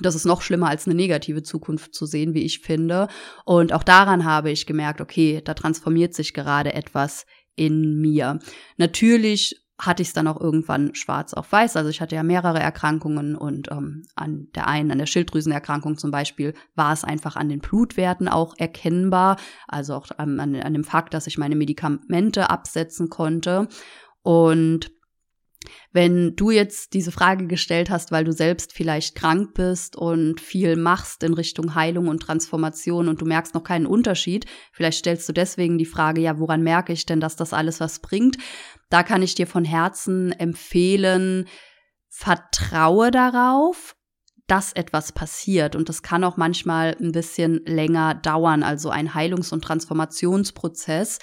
Das 0.00 0.14
ist 0.14 0.26
noch 0.26 0.42
schlimmer 0.42 0.68
als 0.68 0.86
eine 0.86 0.94
negative 0.94 1.42
Zukunft 1.42 1.94
zu 1.94 2.06
sehen, 2.06 2.34
wie 2.34 2.44
ich 2.44 2.60
finde. 2.60 3.08
Und 3.44 3.72
auch 3.72 3.82
daran 3.82 4.24
habe 4.24 4.50
ich 4.50 4.66
gemerkt, 4.66 5.00
okay, 5.00 5.40
da 5.44 5.54
transformiert 5.54 6.14
sich 6.14 6.34
gerade 6.34 6.74
etwas 6.74 7.26
in 7.56 8.00
mir. 8.00 8.38
Natürlich 8.76 9.66
hatte 9.78 10.02
ich 10.02 10.08
es 10.08 10.14
dann 10.14 10.28
auch 10.28 10.40
irgendwann 10.40 10.94
schwarz 10.94 11.34
auf 11.34 11.52
weiß. 11.52 11.76
Also 11.76 11.90
ich 11.90 12.00
hatte 12.00 12.14
ja 12.14 12.22
mehrere 12.22 12.60
Erkrankungen 12.60 13.36
und 13.36 13.70
ähm, 13.70 14.04
an 14.14 14.48
der 14.54 14.68
einen, 14.68 14.90
an 14.90 14.98
der 14.98 15.06
Schilddrüsenerkrankung 15.06 15.98
zum 15.98 16.10
Beispiel, 16.10 16.54
war 16.74 16.92
es 16.92 17.04
einfach 17.04 17.36
an 17.36 17.48
den 17.48 17.60
Blutwerten 17.60 18.28
auch 18.28 18.54
erkennbar. 18.56 19.36
Also 19.68 19.94
auch 19.94 20.06
an, 20.16 20.40
an 20.40 20.72
dem 20.72 20.84
Fakt, 20.84 21.12
dass 21.14 21.26
ich 21.26 21.36
meine 21.36 21.56
Medikamente 21.56 22.48
absetzen 22.48 23.10
konnte. 23.10 23.68
Und 24.22 24.90
wenn 25.92 26.36
du 26.36 26.50
jetzt 26.50 26.94
diese 26.94 27.12
Frage 27.12 27.46
gestellt 27.46 27.90
hast, 27.90 28.12
weil 28.12 28.24
du 28.24 28.32
selbst 28.32 28.72
vielleicht 28.72 29.14
krank 29.14 29.54
bist 29.54 29.96
und 29.96 30.40
viel 30.40 30.76
machst 30.76 31.22
in 31.22 31.34
Richtung 31.34 31.74
Heilung 31.74 32.08
und 32.08 32.20
Transformation 32.20 33.08
und 33.08 33.20
du 33.20 33.26
merkst 33.26 33.54
noch 33.54 33.64
keinen 33.64 33.86
Unterschied, 33.86 34.46
vielleicht 34.72 34.98
stellst 34.98 35.28
du 35.28 35.32
deswegen 35.32 35.78
die 35.78 35.86
Frage, 35.86 36.20
ja, 36.20 36.38
woran 36.38 36.62
merke 36.62 36.92
ich 36.92 37.06
denn, 37.06 37.20
dass 37.20 37.36
das 37.36 37.52
alles 37.52 37.80
was 37.80 38.00
bringt? 38.00 38.36
Da 38.90 39.02
kann 39.02 39.22
ich 39.22 39.34
dir 39.34 39.46
von 39.46 39.64
Herzen 39.64 40.32
empfehlen, 40.32 41.46
vertraue 42.08 43.10
darauf, 43.10 43.96
dass 44.46 44.72
etwas 44.72 45.12
passiert. 45.12 45.74
Und 45.74 45.88
das 45.88 46.02
kann 46.02 46.24
auch 46.24 46.36
manchmal 46.36 46.96
ein 47.00 47.12
bisschen 47.12 47.62
länger 47.66 48.14
dauern. 48.14 48.62
Also 48.62 48.90
ein 48.90 49.14
Heilungs- 49.14 49.52
und 49.52 49.62
Transformationsprozess, 49.62 51.18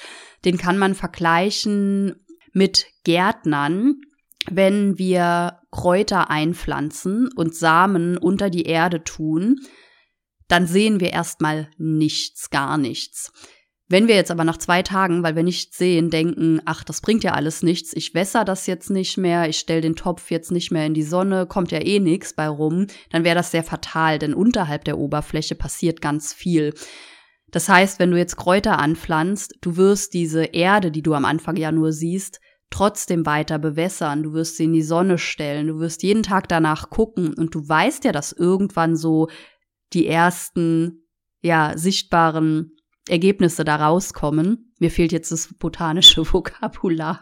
den 0.45 0.57
kann 0.57 0.77
man 0.77 0.93
vergleichen 0.93 2.15
mit 2.51 2.85
Gärtnern, 3.03 4.01
wenn 4.51 4.97
wir 4.97 5.59
Kräuter 5.71 6.29
einpflanzen 6.29 7.29
und 7.35 7.55
Samen 7.55 8.17
unter 8.17 8.49
die 8.49 8.63
Erde 8.63 9.03
tun, 9.03 9.59
dann 10.47 10.67
sehen 10.67 10.99
wir 10.99 11.11
erstmal 11.11 11.69
nichts, 11.77 12.49
gar 12.49 12.77
nichts. 12.77 13.31
Wenn 13.89 14.07
wir 14.07 14.15
jetzt 14.15 14.31
aber 14.31 14.43
nach 14.43 14.57
zwei 14.57 14.81
Tagen, 14.81 15.23
weil 15.23 15.35
wir 15.35 15.43
nichts 15.43 15.77
sehen, 15.77 16.09
denken, 16.09 16.61
ach, 16.65 16.83
das 16.83 17.01
bringt 17.01 17.23
ja 17.23 17.33
alles 17.33 17.63
nichts, 17.63 17.93
ich 17.93 18.13
wässer 18.15 18.45
das 18.45 18.65
jetzt 18.65 18.89
nicht 18.89 19.17
mehr, 19.17 19.49
ich 19.49 19.59
stelle 19.59 19.81
den 19.81 19.95
Topf 19.95 20.31
jetzt 20.31 20.51
nicht 20.51 20.71
mehr 20.71 20.85
in 20.85 20.93
die 20.93 21.03
Sonne, 21.03 21.45
kommt 21.45 21.71
ja 21.71 21.79
eh 21.79 21.99
nichts 21.99 22.33
bei 22.33 22.47
rum, 22.47 22.87
dann 23.11 23.23
wäre 23.23 23.35
das 23.35 23.51
sehr 23.51 23.63
fatal, 23.63 24.19
denn 24.19 24.33
unterhalb 24.33 24.85
der 24.85 24.97
Oberfläche 24.97 25.55
passiert 25.55 26.01
ganz 26.01 26.33
viel. 26.33 26.73
Das 27.51 27.69
heißt, 27.69 27.99
wenn 27.99 28.09
du 28.09 28.17
jetzt 28.17 28.35
Kräuter 28.35 28.79
anpflanzt, 28.79 29.57
du 29.61 29.77
wirst 29.77 30.13
diese 30.15 30.43
Erde, 30.45 30.89
die 30.89 31.03
du 31.03 31.13
am 31.13 31.25
Anfang 31.25 31.55
ja 31.55 31.71
nur 31.71 31.91
siehst, 31.91 32.39
trotzdem 32.73 33.25
weiter 33.25 33.59
bewässern, 33.59 34.23
du 34.23 34.33
wirst 34.33 34.57
sie 34.57 34.63
in 34.63 34.73
die 34.73 34.81
Sonne 34.81 35.19
stellen, 35.19 35.67
du 35.67 35.79
wirst 35.79 36.01
jeden 36.01 36.23
Tag 36.23 36.47
danach 36.47 36.89
gucken 36.89 37.33
und 37.35 37.53
du 37.53 37.67
weißt 37.67 38.03
ja, 38.03 38.11
dass 38.11 38.31
irgendwann 38.31 38.95
so 38.95 39.29
die 39.93 40.07
ersten, 40.07 41.07
ja, 41.41 41.77
sichtbaren 41.77 42.75
Ergebnisse 43.07 43.63
da 43.63 43.75
rauskommen. 43.75 44.73
Mir 44.79 44.89
fehlt 44.89 45.11
jetzt 45.11 45.31
das 45.31 45.53
botanische 45.53 46.25
Vokabular, 46.33 47.21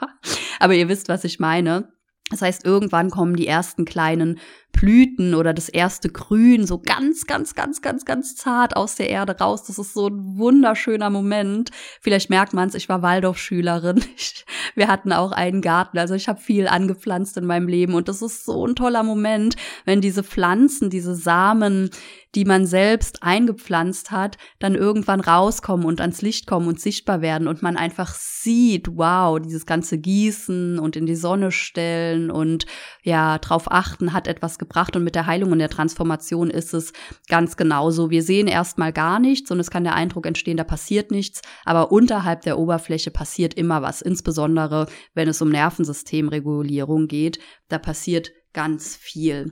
aber 0.60 0.74
ihr 0.74 0.88
wisst, 0.88 1.10
was 1.10 1.26
ich 1.26 1.40
meine. 1.40 1.92
Das 2.32 2.42
heißt, 2.42 2.66
irgendwann 2.66 3.10
kommen 3.10 3.36
die 3.36 3.46
ersten 3.46 3.86
kleinen 3.86 4.40
Blüten 4.72 5.36
oder 5.36 5.54
das 5.54 5.70
erste 5.70 6.10
Grün 6.10 6.66
so 6.66 6.80
ganz, 6.80 7.28
ganz, 7.28 7.56
ganz, 7.56 7.82
ganz, 7.82 8.06
ganz 8.06 8.36
zart 8.36 8.76
aus 8.76 8.96
der 8.96 9.10
Erde 9.10 9.38
raus. 9.38 9.64
Das 9.64 9.78
ist 9.78 9.94
so 9.94 10.08
ein 10.08 10.38
wunderschöner 10.38 11.10
Moment. 11.10 11.72
Vielleicht 12.00 12.30
merkt 12.30 12.54
man 12.54 12.70
es, 12.70 12.76
ich 12.76 12.88
war 12.90 13.02
Waldorfschülerin. 13.02 14.04
wir 14.76 14.88
hatten 14.88 15.12
auch 15.12 15.34
einen 15.34 15.62
Garten, 15.62 15.98
also 15.98 16.16
ich 16.16 16.28
habe 16.28 16.40
viel 16.40 16.68
angepflanzt 16.68 17.38
in 17.38 17.46
meinem 17.46 17.68
Leben 17.68 17.94
und 17.94 18.08
das 18.08 18.22
ist 18.22 18.46
so 18.46 18.66
ein 18.66 18.76
toller 18.76 19.04
Moment, 19.04 19.56
wenn 19.86 20.02
diese 20.02 20.24
Pflanzen, 20.24 20.90
diese 20.90 21.16
Samen, 21.16 21.92
die 22.36 22.46
man 22.46 22.66
selbst 22.66 23.24
eingepflanzt 23.24 24.12
hat, 24.12 24.38
dann 24.60 24.76
irgendwann 24.76 25.20
rauskommen 25.20 25.86
und 25.86 26.00
ans 26.00 26.22
Licht 26.22 26.48
kommen 26.48 26.68
und 26.68 26.80
sichtbar 26.80 27.22
werden 27.22 27.48
und 27.48 27.62
man 27.62 27.78
einfach 27.78 28.16
sieht, 28.16 28.88
wow, 28.96 29.40
dieses 29.40 29.66
ganze 29.66 29.98
Gießen 29.98 30.80
und 30.80 30.96
in 30.96 31.06
die 31.06 31.16
Sonne 31.16 31.52
stellen 31.52 32.32
und 32.32 32.66
ja, 33.04 33.38
drauf 33.38 33.72
achten, 33.72 34.14
hat 34.14 34.28
etwas 34.28 34.58
gebracht 34.58 34.96
und 34.96 35.04
mit 35.04 35.16
der 35.16 35.26
Heilung 35.26 35.52
und 35.52 35.60
der 35.60 35.70
Transformation 35.70 36.50
ist 36.50 36.74
es 36.74 36.94
ganz 37.28 37.58
genauso. 37.58 38.10
Wir 38.10 38.24
sehen 38.24 38.48
erstmal 38.48 38.94
gar 38.94 39.20
nichts 39.20 39.52
und 39.52 39.60
es 39.60 39.70
kann 39.70 39.84
der 39.84 39.96
Eindruck 39.96 40.26
entstehen, 40.26 40.58
da 40.58 40.64
passiert 40.64 41.12
nichts, 41.12 41.42
aber 41.66 41.92
unterhalb 41.92 42.42
der 42.42 42.58
Oberfläche 42.58 43.12
passiert 43.12 43.54
immer 43.56 43.82
was, 43.82 44.02
insbesondere 44.02 44.88
wenn 45.14 45.28
es 45.28 45.42
um 45.42 45.50
Nervensystemregulierung 45.50 47.08
geht, 47.08 47.40
da 47.68 47.78
passiert 47.78 48.32
ganz 48.54 48.96
viel. 48.96 49.52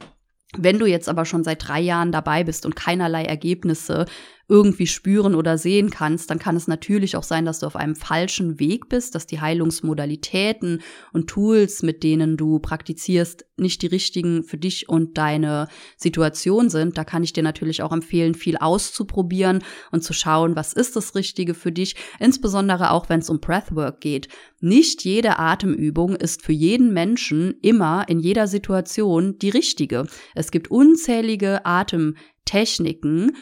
Wenn 0.58 0.80
du 0.80 0.86
jetzt 0.88 1.08
aber 1.08 1.26
schon 1.26 1.44
seit 1.44 1.68
drei 1.68 1.80
Jahren 1.80 2.12
dabei 2.12 2.44
bist 2.44 2.66
und 2.66 2.76
keinerlei 2.76 3.24
Ergebnisse 3.24 4.06
irgendwie 4.50 4.88
spüren 4.88 5.36
oder 5.36 5.60
sehen 5.60 5.92
kannst, 5.92 6.32
dann 6.32 6.40
kann 6.40 6.56
es 6.56 6.68
natürlich 6.68 7.16
auch 7.16 7.24
sein, 7.24 7.46
dass 7.46 7.60
du 7.60 7.68
auf 7.68 7.76
einem 7.76 7.96
falschen 7.96 8.60
Weg 8.60 8.90
bist, 8.90 9.14
dass 9.14 9.28
die 9.28 9.40
Heilungsmodalitäten 9.40 10.82
und 11.14 11.28
Tools, 11.28 11.84
mit 11.84 12.04
denen 12.04 12.36
du 12.36 12.58
praktizierst, 12.58 13.46
nicht 13.58 13.84
die 13.84 13.88
richtigen 13.88 14.44
für 14.44 14.58
dich 14.58 14.90
und 14.90 15.18
deine 15.20 15.68
Situation 15.98 16.70
sind. 16.70 16.98
Da 16.98 17.04
kann 17.04 17.24
ich 17.24 17.32
dir 17.32 17.44
natürlich 17.44 17.84
auch 17.84 17.92
empfehlen, 17.92 18.34
viel 18.34 18.58
auszuprobieren 18.58 19.64
und 19.92 20.04
zu 20.04 20.14
schauen, 20.14 20.56
was 20.56 20.74
ist 20.74 20.96
das 20.96 21.14
Richtige 21.14 21.54
für 21.54 21.72
dich, 21.72 21.96
insbesondere 22.20 22.90
auch 22.90 23.08
wenn 23.08 23.20
es 23.20 23.30
um 23.30 23.40
Breathwork 23.40 24.02
geht. 24.02 24.30
Nicht 24.62 25.06
jede 25.06 25.38
Atemübung 25.38 26.16
ist 26.16 26.42
für 26.42 26.54
jeden 26.54 26.92
Menschen 26.92 27.56
immer 27.62 28.10
in 28.10 28.20
jeder 28.20 28.48
Situation 28.48 29.38
die 29.38 29.50
richtige. 29.50 30.08
Es 30.34 30.50
gibt 30.50 30.72
unzählige 30.72 31.66
Atemtechniken, 31.68 33.34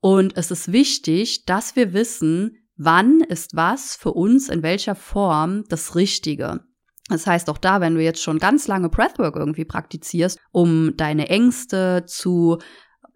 und 0.00 0.36
es 0.36 0.50
ist 0.50 0.72
wichtig, 0.72 1.44
dass 1.44 1.76
wir 1.76 1.92
wissen, 1.92 2.56
wann 2.76 3.20
ist 3.20 3.54
was 3.54 3.94
für 3.96 4.12
uns 4.12 4.48
in 4.48 4.62
welcher 4.62 4.94
Form 4.94 5.64
das 5.68 5.94
Richtige. 5.94 6.64
Das 7.08 7.26
heißt 7.26 7.50
auch 7.50 7.58
da, 7.58 7.80
wenn 7.80 7.94
du 7.94 8.02
jetzt 8.02 8.22
schon 8.22 8.38
ganz 8.38 8.68
lange 8.68 8.88
Breathwork 8.88 9.36
irgendwie 9.36 9.64
praktizierst, 9.64 10.38
um 10.52 10.96
deine 10.96 11.28
Ängste 11.28 12.04
zu 12.06 12.58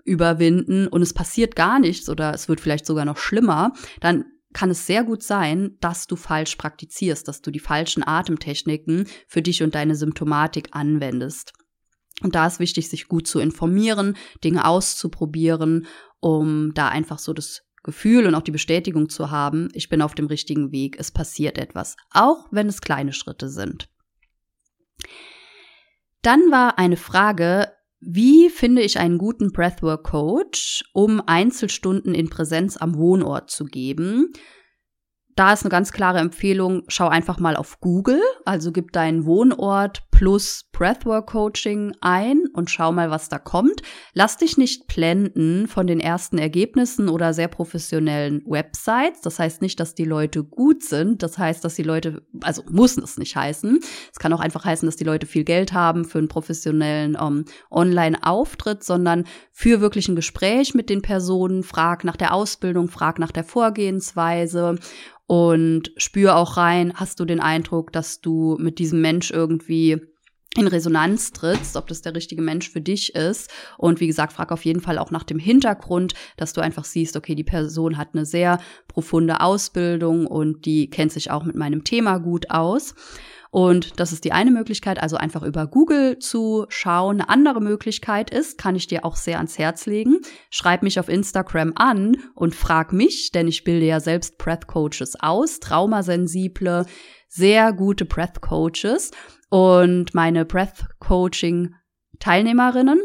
überwinden 0.05 0.89
und 0.89 1.01
es 1.01 1.15
passiert 1.15 1.57
gar 1.57 1.79
nichts 1.79 2.11
oder 2.11 2.35
es 2.35 2.49
wird 2.49 2.61
vielleicht 2.61 2.85
sogar 2.85 3.05
noch 3.05 3.17
schlimmer, 3.17 3.73
dann 4.01 4.25
kann 4.53 4.71
es 4.71 4.87
sehr 4.87 5.03
gut 5.05 5.23
sein, 5.23 5.77
dass 5.81 6.07
du 6.07 6.17
falsch 6.17 6.57
praktizierst, 6.57 7.27
dass 7.27 7.41
du 7.41 7.51
die 7.51 7.61
falschen 7.61 8.07
Atemtechniken 8.07 9.07
für 9.27 9.43
dich 9.43 9.63
und 9.63 9.75
deine 9.75 9.95
Symptomatik 9.97 10.69
anwendest. 10.73 11.53
Und 12.23 12.35
da 12.37 12.47
ist 12.47 12.61
wichtig, 12.61 12.89
sich 12.89 13.09
gut 13.09 13.27
zu 13.27 13.41
informieren, 13.41 14.17
Dinge 14.45 14.67
auszuprobieren 14.67 15.87
um 16.25 16.73
da 16.73 16.89
einfach 16.89 17.19
so 17.19 17.35
das 17.35 17.65
Gefühl 17.83 18.27
und 18.27 18.35
auch 18.35 18.41
die 18.41 18.51
Bestätigung 18.51 19.11
zu 19.11 19.31
haben, 19.31 19.69
ich 19.75 19.91
bin 19.91 20.01
auf 20.01 20.15
dem 20.15 20.27
richtigen 20.27 20.73
Weg, 20.73 20.97
es 20.99 21.11
passiert 21.11 21.59
etwas, 21.59 21.99
auch 22.11 22.47
wenn 22.51 22.67
es 22.67 22.81
kleine 22.81 23.13
Schritte 23.13 23.51
sind. 23.51 23.91
Dann 26.23 26.51
war 26.51 26.79
eine 26.79 26.97
Frage, 26.97 27.69
wie 28.01 28.49
finde 28.49 28.81
ich 28.81 28.99
einen 28.99 29.19
guten 29.19 29.53
Breathwork 29.53 30.05
Coach, 30.05 30.85
um 30.95 31.21
Einzelstunden 31.27 32.15
in 32.15 32.31
Präsenz 32.31 32.79
am 32.79 32.97
Wohnort 32.97 33.51
zu 33.51 33.67
geben? 33.67 34.33
da 35.37 35.53
ist 35.53 35.63
eine 35.63 35.71
ganz 35.71 35.93
klare 35.93 36.19
Empfehlung, 36.19 36.85
schau 36.89 37.09
einfach 37.09 37.39
mal 37.39 37.57
auf 37.57 37.81
Google, 37.81 38.21
also 38.45 38.73
gib 38.73 38.93
deinen 38.93 39.25
Wohnort 39.25 40.09
plus 40.15 40.65
Breathwork 40.71 41.27
Coaching 41.27 41.93
ein 42.01 42.45
und 42.53 42.71
schau 42.71 42.93
mal, 42.93 43.11
was 43.11 43.29
da 43.29 43.39
kommt. 43.39 43.83
Lass 44.13 44.37
dich 44.37 44.57
nicht 44.57 44.87
blenden 44.87 45.67
von 45.67 45.89
den 45.89 45.99
ersten 45.99 46.39
Ergebnissen 46.39 47.09
oder 47.09 47.35
sehr 47.35 47.49
professionellen 47.49 48.41
Websites. 48.47 49.23
Das 49.23 49.41
heißt 49.41 49.61
nicht, 49.61 49.81
dass 49.81 49.95
die 49.95 50.05
Leute 50.05 50.45
gut 50.45 50.85
sind. 50.85 51.23
Das 51.25 51.37
heißt, 51.37 51.65
dass 51.65 51.75
die 51.75 51.83
Leute, 51.83 52.23
also 52.43 52.63
muss 52.71 52.97
es 52.97 53.19
nicht 53.19 53.35
heißen. 53.35 53.81
Es 54.13 54.19
kann 54.21 54.33
auch 54.33 54.41
einfach 54.41 54.65
heißen, 54.65 54.87
dass 54.87 54.97
die 54.97 55.05
Leute 55.05 55.27
viel 55.27 55.45
Geld 55.45 55.73
haben 55.73 56.05
für 56.05 56.19
einen 56.19 56.29
professionellen 56.29 57.17
um, 57.17 57.39
ähm, 57.39 57.45
Online-Auftritt, 57.71 58.85
sondern 58.85 59.25
für 59.51 59.81
wirklich 59.81 60.09
ein 60.09 60.17
Gespräch 60.17 60.75
mit 60.75 60.91
den 60.91 61.03
Personen. 61.03 61.65
Frag 61.65 62.05
nach 62.05 62.17
der 62.17 62.35
Ausbildung, 62.35 62.89
frag 62.89 63.19
nach 63.19 63.33
der 63.33 63.45
Vorgehensweise 63.45 64.79
und 65.27 65.93
spür 65.97 66.37
auch 66.37 66.57
rein, 66.57 66.93
hast 66.95 67.19
du 67.19 67.25
den 67.25 67.41
Eindruck, 67.41 67.93
dass 67.93 68.21
du 68.21 68.57
mit 68.61 68.79
diesem 68.79 69.01
Mensch 69.01 69.31
irgendwie 69.31 70.01
in 70.57 70.67
Resonanz 70.67 71.33
trittst, 71.33 71.77
ob 71.77 71.87
das 71.89 72.03
der 72.03 72.15
richtige 72.15 72.43
Mensch 72.43 72.71
für 72.71 72.81
dich 72.81 73.15
ist. 73.15 73.51
Und 73.79 74.01
wie 74.01 74.07
gesagt, 74.07 74.33
frag 74.33 74.53
auf 74.53 74.65
jeden 74.65 74.81
Fall 74.81 74.99
auch 74.99 75.11
nach 75.11 75.25
dem 75.25 75.39
Hintergrund, 75.39 76.15
dass 76.37 76.53
du 76.53 76.61
einfach 76.61 76.85
siehst, 76.85 77.17
okay, 77.17 77.35
die 77.35 77.45
Person 77.45 77.99
hat 77.99 78.11
eine 78.13 78.25
sehr 78.27 78.59
profunde 78.89 79.41
Ausbildung 79.41 80.27
und 80.27 80.65
die 80.67 80.89
kennt 80.91 81.13
sich 81.13 81.31
auch 81.31 81.45
mit 81.45 81.57
meinem 81.57 81.85
Thema 81.85 82.19
gut 82.19 82.51
aus. 82.51 82.95
Und 83.55 84.01
das 84.01 84.11
ist 84.11 84.25
die 84.25 84.33
eine 84.33 84.51
Möglichkeit, 84.51 85.01
also 85.01 85.17
einfach 85.17 85.45
über 85.45 85.69
Google 85.69 86.19
zu 86.19 86.67
schauen. 86.71 87.21
Eine 87.21 87.29
andere 87.29 87.61
Möglichkeit 87.61 88.31
ist, 88.31 88.59
kann 88.59 88.75
ich 88.75 88.89
dir 88.89 89.05
auch 89.05 89.15
sehr 89.15 89.37
ans 89.37 89.59
Herz 89.59 89.87
legen, 89.87 90.19
schreib 90.51 90.83
mich 90.83 90.99
auf 90.99 91.09
Instagram 91.09 91.73
an 91.77 92.17
und 92.35 92.57
frag 92.57 92.93
mich, 92.93 93.31
denn 93.31 93.47
ich 93.47 93.63
bilde 93.63 93.87
ja 93.87 94.01
selbst 94.01 94.39
Breath 94.39 94.67
Coaches 94.67 95.15
aus, 95.21 95.61
traumasensible, 95.61 96.85
sehr 97.29 97.73
gute 97.73 98.05
Breath 98.05 98.41
Coaches 98.41 99.13
und 99.55 100.15
meine 100.15 100.45
Breath 100.45 100.85
Coaching 100.99 101.77
Teilnehmerinnen 102.19 102.99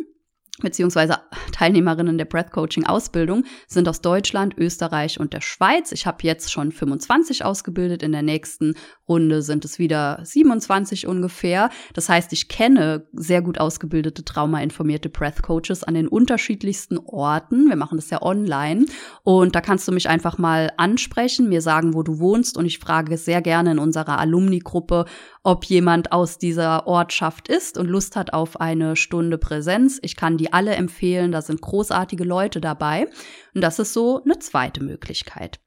beziehungsweise 0.61 1.17
Teilnehmerinnen 1.51 2.17
der 2.17 2.25
Breath 2.25 2.51
Coaching 2.51 2.85
Ausbildung 2.85 3.43
sind 3.67 3.87
aus 3.87 4.01
Deutschland, 4.01 4.57
Österreich 4.57 5.19
und 5.19 5.33
der 5.33 5.41
Schweiz. 5.41 5.91
Ich 5.91 6.05
habe 6.05 6.17
jetzt 6.23 6.51
schon 6.51 6.71
25 6.71 7.43
ausgebildet. 7.43 8.03
In 8.03 8.11
der 8.11 8.21
nächsten 8.21 8.75
Runde 9.07 9.41
sind 9.41 9.65
es 9.65 9.79
wieder 9.79 10.19
27 10.23 11.07
ungefähr. 11.07 11.69
Das 11.93 12.09
heißt, 12.09 12.33
ich 12.33 12.47
kenne 12.47 13.07
sehr 13.13 13.41
gut 13.41 13.59
ausgebildete, 13.59 14.23
traumainformierte 14.23 15.09
Breath 15.09 15.41
Coaches 15.41 15.83
an 15.83 15.93
den 15.93 16.07
unterschiedlichsten 16.07 16.97
Orten. 16.97 17.67
Wir 17.67 17.75
machen 17.75 17.97
das 17.97 18.09
ja 18.09 18.21
online. 18.21 18.85
Und 19.23 19.55
da 19.55 19.61
kannst 19.61 19.87
du 19.87 19.91
mich 19.91 20.09
einfach 20.09 20.37
mal 20.37 20.71
ansprechen, 20.77 21.49
mir 21.49 21.61
sagen, 21.61 21.93
wo 21.93 22.03
du 22.03 22.19
wohnst. 22.19 22.57
Und 22.57 22.65
ich 22.65 22.79
frage 22.79 23.17
sehr 23.17 23.41
gerne 23.41 23.71
in 23.71 23.79
unserer 23.79 24.19
Alumni-Gruppe, 24.19 25.05
ob 25.43 25.65
jemand 25.65 26.11
aus 26.11 26.37
dieser 26.37 26.87
Ortschaft 26.87 27.47
ist 27.47 27.77
und 27.77 27.87
Lust 27.87 28.15
hat 28.15 28.33
auf 28.33 28.59
eine 28.59 28.95
Stunde 28.95 29.37
Präsenz. 29.37 29.99
Ich 30.01 30.15
kann 30.15 30.37
die 30.37 30.53
alle 30.53 30.75
empfehlen, 30.75 31.31
da 31.31 31.41
sind 31.41 31.61
großartige 31.61 32.23
Leute 32.23 32.61
dabei. 32.61 33.07
Und 33.53 33.61
das 33.61 33.79
ist 33.79 33.93
so 33.93 34.21
eine 34.23 34.39
zweite 34.39 34.83
Möglichkeit. 34.83 35.59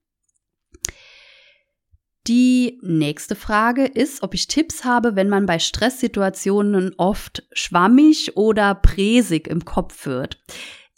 Die 2.28 2.78
nächste 2.82 3.34
Frage 3.34 3.84
ist, 3.84 4.22
ob 4.22 4.34
ich 4.34 4.46
Tipps 4.46 4.84
habe, 4.84 5.16
wenn 5.16 5.28
man 5.28 5.46
bei 5.46 5.58
Stresssituationen 5.58 6.94
oft 6.96 7.42
schwammig 7.52 8.36
oder 8.36 8.76
präsig 8.76 9.48
im 9.48 9.64
Kopf 9.64 10.06
wird. 10.06 10.38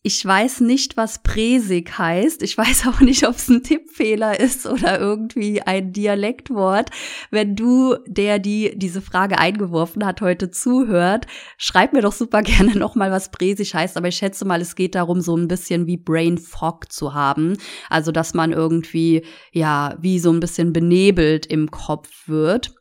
Ich 0.06 0.22
weiß 0.22 0.60
nicht, 0.60 0.98
was 0.98 1.22
Präsig 1.22 1.96
heißt. 1.96 2.42
Ich 2.42 2.58
weiß 2.58 2.88
auch 2.88 3.00
nicht, 3.00 3.26
ob 3.26 3.36
es 3.36 3.48
ein 3.48 3.62
Tippfehler 3.62 4.38
ist 4.38 4.66
oder 4.66 5.00
irgendwie 5.00 5.62
ein 5.62 5.94
Dialektwort. 5.94 6.90
Wenn 7.30 7.56
du, 7.56 7.96
der 8.06 8.38
die 8.38 8.74
diese 8.76 9.00
Frage 9.00 9.38
eingeworfen 9.38 10.04
hat, 10.04 10.20
heute 10.20 10.50
zuhört, 10.50 11.26
schreib 11.56 11.94
mir 11.94 12.02
doch 12.02 12.12
super 12.12 12.42
gerne 12.42 12.72
nochmal, 12.78 13.10
was 13.10 13.30
Präsig 13.30 13.74
heißt. 13.74 13.96
Aber 13.96 14.08
ich 14.08 14.16
schätze 14.16 14.44
mal, 14.44 14.60
es 14.60 14.76
geht 14.76 14.94
darum, 14.94 15.22
so 15.22 15.34
ein 15.38 15.48
bisschen 15.48 15.86
wie 15.86 15.96
Brain 15.96 16.36
Fog 16.36 16.92
zu 16.92 17.14
haben. 17.14 17.56
Also, 17.88 18.12
dass 18.12 18.34
man 18.34 18.52
irgendwie, 18.52 19.24
ja, 19.52 19.96
wie 20.02 20.18
so 20.18 20.30
ein 20.30 20.40
bisschen 20.40 20.74
benebelt 20.74 21.46
im 21.46 21.70
Kopf 21.70 22.28
wird. 22.28 22.74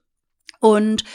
Und 0.60 1.06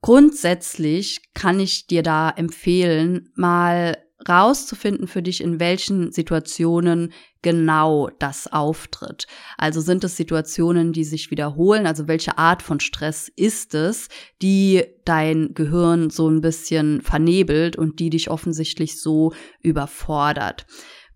grundsätzlich 0.00 1.20
kann 1.34 1.60
ich 1.60 1.86
dir 1.86 2.02
da 2.02 2.30
empfehlen, 2.30 3.28
mal 3.34 3.98
rauszufinden 4.26 5.06
für 5.06 5.22
dich, 5.22 5.40
in 5.42 5.60
welchen 5.60 6.10
Situationen 6.12 7.12
genau 7.42 8.10
das 8.18 8.52
auftritt. 8.52 9.26
Also 9.56 9.80
sind 9.80 10.02
es 10.02 10.16
Situationen, 10.16 10.92
die 10.92 11.04
sich 11.04 11.30
wiederholen? 11.30 11.86
Also 11.86 12.08
welche 12.08 12.36
Art 12.36 12.62
von 12.62 12.80
Stress 12.80 13.30
ist 13.36 13.74
es, 13.74 14.08
die 14.42 14.84
dein 15.04 15.54
Gehirn 15.54 16.10
so 16.10 16.28
ein 16.28 16.40
bisschen 16.40 17.00
vernebelt 17.00 17.76
und 17.76 18.00
die 18.00 18.10
dich 18.10 18.30
offensichtlich 18.30 19.00
so 19.00 19.32
überfordert? 19.62 20.66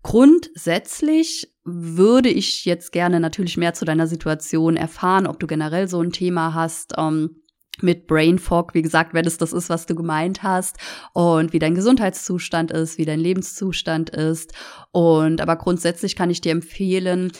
Grundsätzlich 0.01 1.53
würde 1.65 2.29
ich 2.29 2.65
jetzt 2.65 2.91
gerne 2.91 3.19
natürlich 3.19 3.55
mehr 3.57 3.73
zu 3.73 3.85
deiner 3.85 4.07
Situation 4.07 4.75
erfahren, 4.75 5.27
ob 5.27 5.39
du 5.39 5.47
generell 5.47 5.87
so 5.87 6.01
ein 6.01 6.11
Thema 6.11 6.53
hast. 6.53 6.93
Ähm, 6.97 7.42
mit 7.81 8.07
Brain 8.07 8.37
Fog, 8.37 8.73
wie 8.73 8.81
gesagt, 8.81 9.13
wenn 9.13 9.25
es 9.25 9.37
das 9.37 9.51
ist, 9.51 9.69
was 9.69 9.85
du 9.85 9.95
gemeint 9.95 10.43
hast 10.43 10.77
und 11.13 11.53
wie 11.53 11.59
dein 11.59 11.75
Gesundheitszustand 11.75 12.71
ist, 12.71 12.97
wie 12.97 13.05
dein 13.05 13.19
Lebenszustand 13.19 14.11
ist. 14.11 14.53
Und 14.91 15.41
aber 15.41 15.55
grundsätzlich 15.55 16.15
kann 16.15 16.29
ich 16.29 16.41
dir 16.41 16.51
empfehlen, 16.51 17.31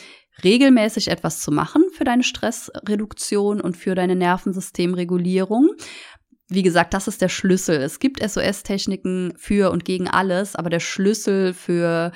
regelmäßig 0.42 1.08
etwas 1.08 1.40
zu 1.40 1.52
machen 1.52 1.84
für 1.92 2.04
deine 2.04 2.24
Stressreduktion 2.24 3.60
und 3.60 3.76
für 3.76 3.94
deine 3.94 4.16
Nervensystemregulierung. 4.16 5.70
Wie 6.48 6.62
gesagt, 6.62 6.92
das 6.92 7.08
ist 7.08 7.22
der 7.22 7.28
Schlüssel. 7.28 7.76
Es 7.76 8.00
gibt 8.00 8.20
SOS-Techniken 8.20 9.34
für 9.36 9.70
und 9.70 9.84
gegen 9.84 10.08
alles, 10.08 10.56
aber 10.56 10.68
der 10.68 10.80
Schlüssel 10.80 11.54
für 11.54 12.12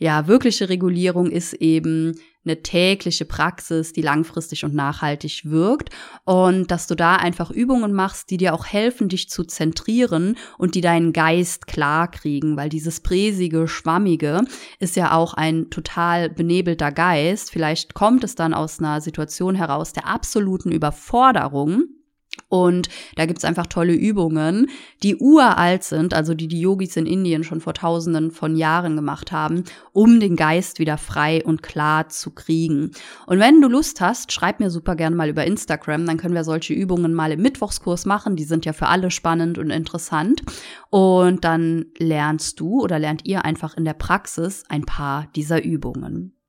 ja, 0.00 0.26
wirkliche 0.26 0.70
Regulierung 0.70 1.30
ist 1.30 1.52
eben 1.52 2.18
eine 2.42 2.62
tägliche 2.62 3.26
Praxis, 3.26 3.92
die 3.92 4.00
langfristig 4.00 4.64
und 4.64 4.74
nachhaltig 4.74 5.42
wirkt. 5.44 5.90
Und 6.24 6.70
dass 6.70 6.86
du 6.86 6.94
da 6.94 7.16
einfach 7.16 7.50
Übungen 7.50 7.92
machst, 7.92 8.30
die 8.30 8.38
dir 8.38 8.54
auch 8.54 8.64
helfen, 8.64 9.10
dich 9.10 9.28
zu 9.28 9.44
zentrieren 9.44 10.38
und 10.56 10.74
die 10.74 10.80
deinen 10.80 11.12
Geist 11.12 11.66
klar 11.66 12.10
kriegen, 12.10 12.56
weil 12.56 12.70
dieses 12.70 13.00
präsige, 13.00 13.68
schwammige 13.68 14.40
ist 14.78 14.96
ja 14.96 15.12
auch 15.12 15.34
ein 15.34 15.68
total 15.68 16.30
benebelter 16.30 16.92
Geist. 16.92 17.50
Vielleicht 17.50 17.92
kommt 17.92 18.24
es 18.24 18.34
dann 18.34 18.54
aus 18.54 18.78
einer 18.78 19.02
Situation 19.02 19.54
heraus 19.54 19.92
der 19.92 20.06
absoluten 20.06 20.72
Überforderung 20.72 21.99
und 22.48 22.88
da 23.16 23.26
gibt's 23.26 23.44
einfach 23.44 23.66
tolle 23.66 23.94
Übungen, 23.94 24.68
die 25.02 25.16
uralt 25.16 25.84
sind, 25.84 26.14
also 26.14 26.34
die 26.34 26.48
die 26.48 26.60
Yogis 26.60 26.96
in 26.96 27.06
Indien 27.06 27.44
schon 27.44 27.60
vor 27.60 27.74
tausenden 27.74 28.30
von 28.32 28.56
Jahren 28.56 28.96
gemacht 28.96 29.30
haben, 29.30 29.64
um 29.92 30.20
den 30.20 30.36
Geist 30.36 30.80
wieder 30.80 30.98
frei 30.98 31.44
und 31.44 31.62
klar 31.62 32.08
zu 32.08 32.32
kriegen. 32.32 32.90
Und 33.26 33.38
wenn 33.38 33.60
du 33.60 33.68
Lust 33.68 34.00
hast, 34.00 34.32
schreib 34.32 34.58
mir 34.58 34.70
super 34.70 34.96
gern 34.96 35.14
mal 35.14 35.28
über 35.28 35.44
Instagram, 35.44 36.06
dann 36.06 36.16
können 36.16 36.34
wir 36.34 36.44
solche 36.44 36.74
Übungen 36.74 37.14
mal 37.14 37.32
im 37.32 37.42
Mittwochskurs 37.42 38.04
machen. 38.04 38.36
Die 38.36 38.44
sind 38.44 38.64
ja 38.64 38.72
für 38.72 38.88
alle 38.88 39.10
spannend 39.10 39.58
und 39.58 39.70
interessant. 39.70 40.42
Und 40.90 41.44
dann 41.44 41.86
lernst 41.98 42.58
du 42.58 42.80
oder 42.80 42.98
lernt 42.98 43.26
ihr 43.26 43.44
einfach 43.44 43.76
in 43.76 43.84
der 43.84 43.94
Praxis 43.94 44.64
ein 44.68 44.82
paar 44.82 45.28
dieser 45.36 45.62
Übungen. 45.62 46.39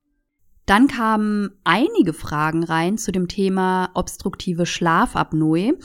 Dann 0.71 0.87
kamen 0.87 1.51
einige 1.65 2.13
Fragen 2.13 2.63
rein 2.63 2.97
zu 2.97 3.11
dem 3.11 3.27
Thema 3.27 3.89
obstruktive 3.93 4.65
Schlafapnoe. 4.65 5.77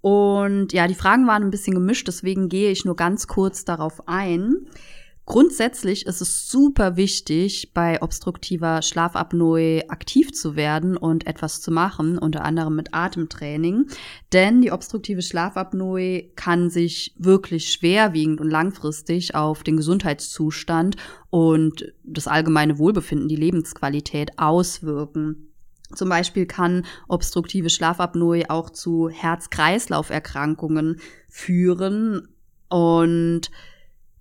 Und 0.00 0.72
ja, 0.72 0.86
die 0.86 0.94
Fragen 0.94 1.26
waren 1.26 1.42
ein 1.42 1.50
bisschen 1.50 1.74
gemischt, 1.74 2.06
deswegen 2.06 2.48
gehe 2.48 2.70
ich 2.70 2.84
nur 2.84 2.94
ganz 2.94 3.26
kurz 3.26 3.64
darauf 3.64 4.06
ein. 4.06 4.68
Grundsätzlich 5.28 6.06
ist 6.06 6.22
es 6.22 6.48
super 6.48 6.96
wichtig, 6.96 7.72
bei 7.74 8.00
obstruktiver 8.00 8.80
Schlafapnoe 8.80 9.82
aktiv 9.90 10.32
zu 10.32 10.56
werden 10.56 10.96
und 10.96 11.26
etwas 11.26 11.60
zu 11.60 11.70
machen, 11.70 12.16
unter 12.16 12.46
anderem 12.46 12.74
mit 12.74 12.94
Atemtraining. 12.94 13.88
Denn 14.32 14.62
die 14.62 14.72
obstruktive 14.72 15.20
Schlafapnoe 15.20 16.30
kann 16.34 16.70
sich 16.70 17.14
wirklich 17.18 17.70
schwerwiegend 17.70 18.40
und 18.40 18.48
langfristig 18.48 19.34
auf 19.34 19.62
den 19.64 19.76
Gesundheitszustand 19.76 20.96
und 21.28 21.92
das 22.04 22.26
allgemeine 22.26 22.78
Wohlbefinden, 22.78 23.28
die 23.28 23.36
Lebensqualität 23.36 24.38
auswirken. 24.38 25.52
Zum 25.94 26.08
Beispiel 26.08 26.46
kann 26.46 26.86
obstruktive 27.06 27.68
Schlafapnoe 27.68 28.44
auch 28.48 28.70
zu 28.70 29.10
Herz-Kreislauf-Erkrankungen 29.10 31.00
führen 31.28 32.28
und 32.70 33.50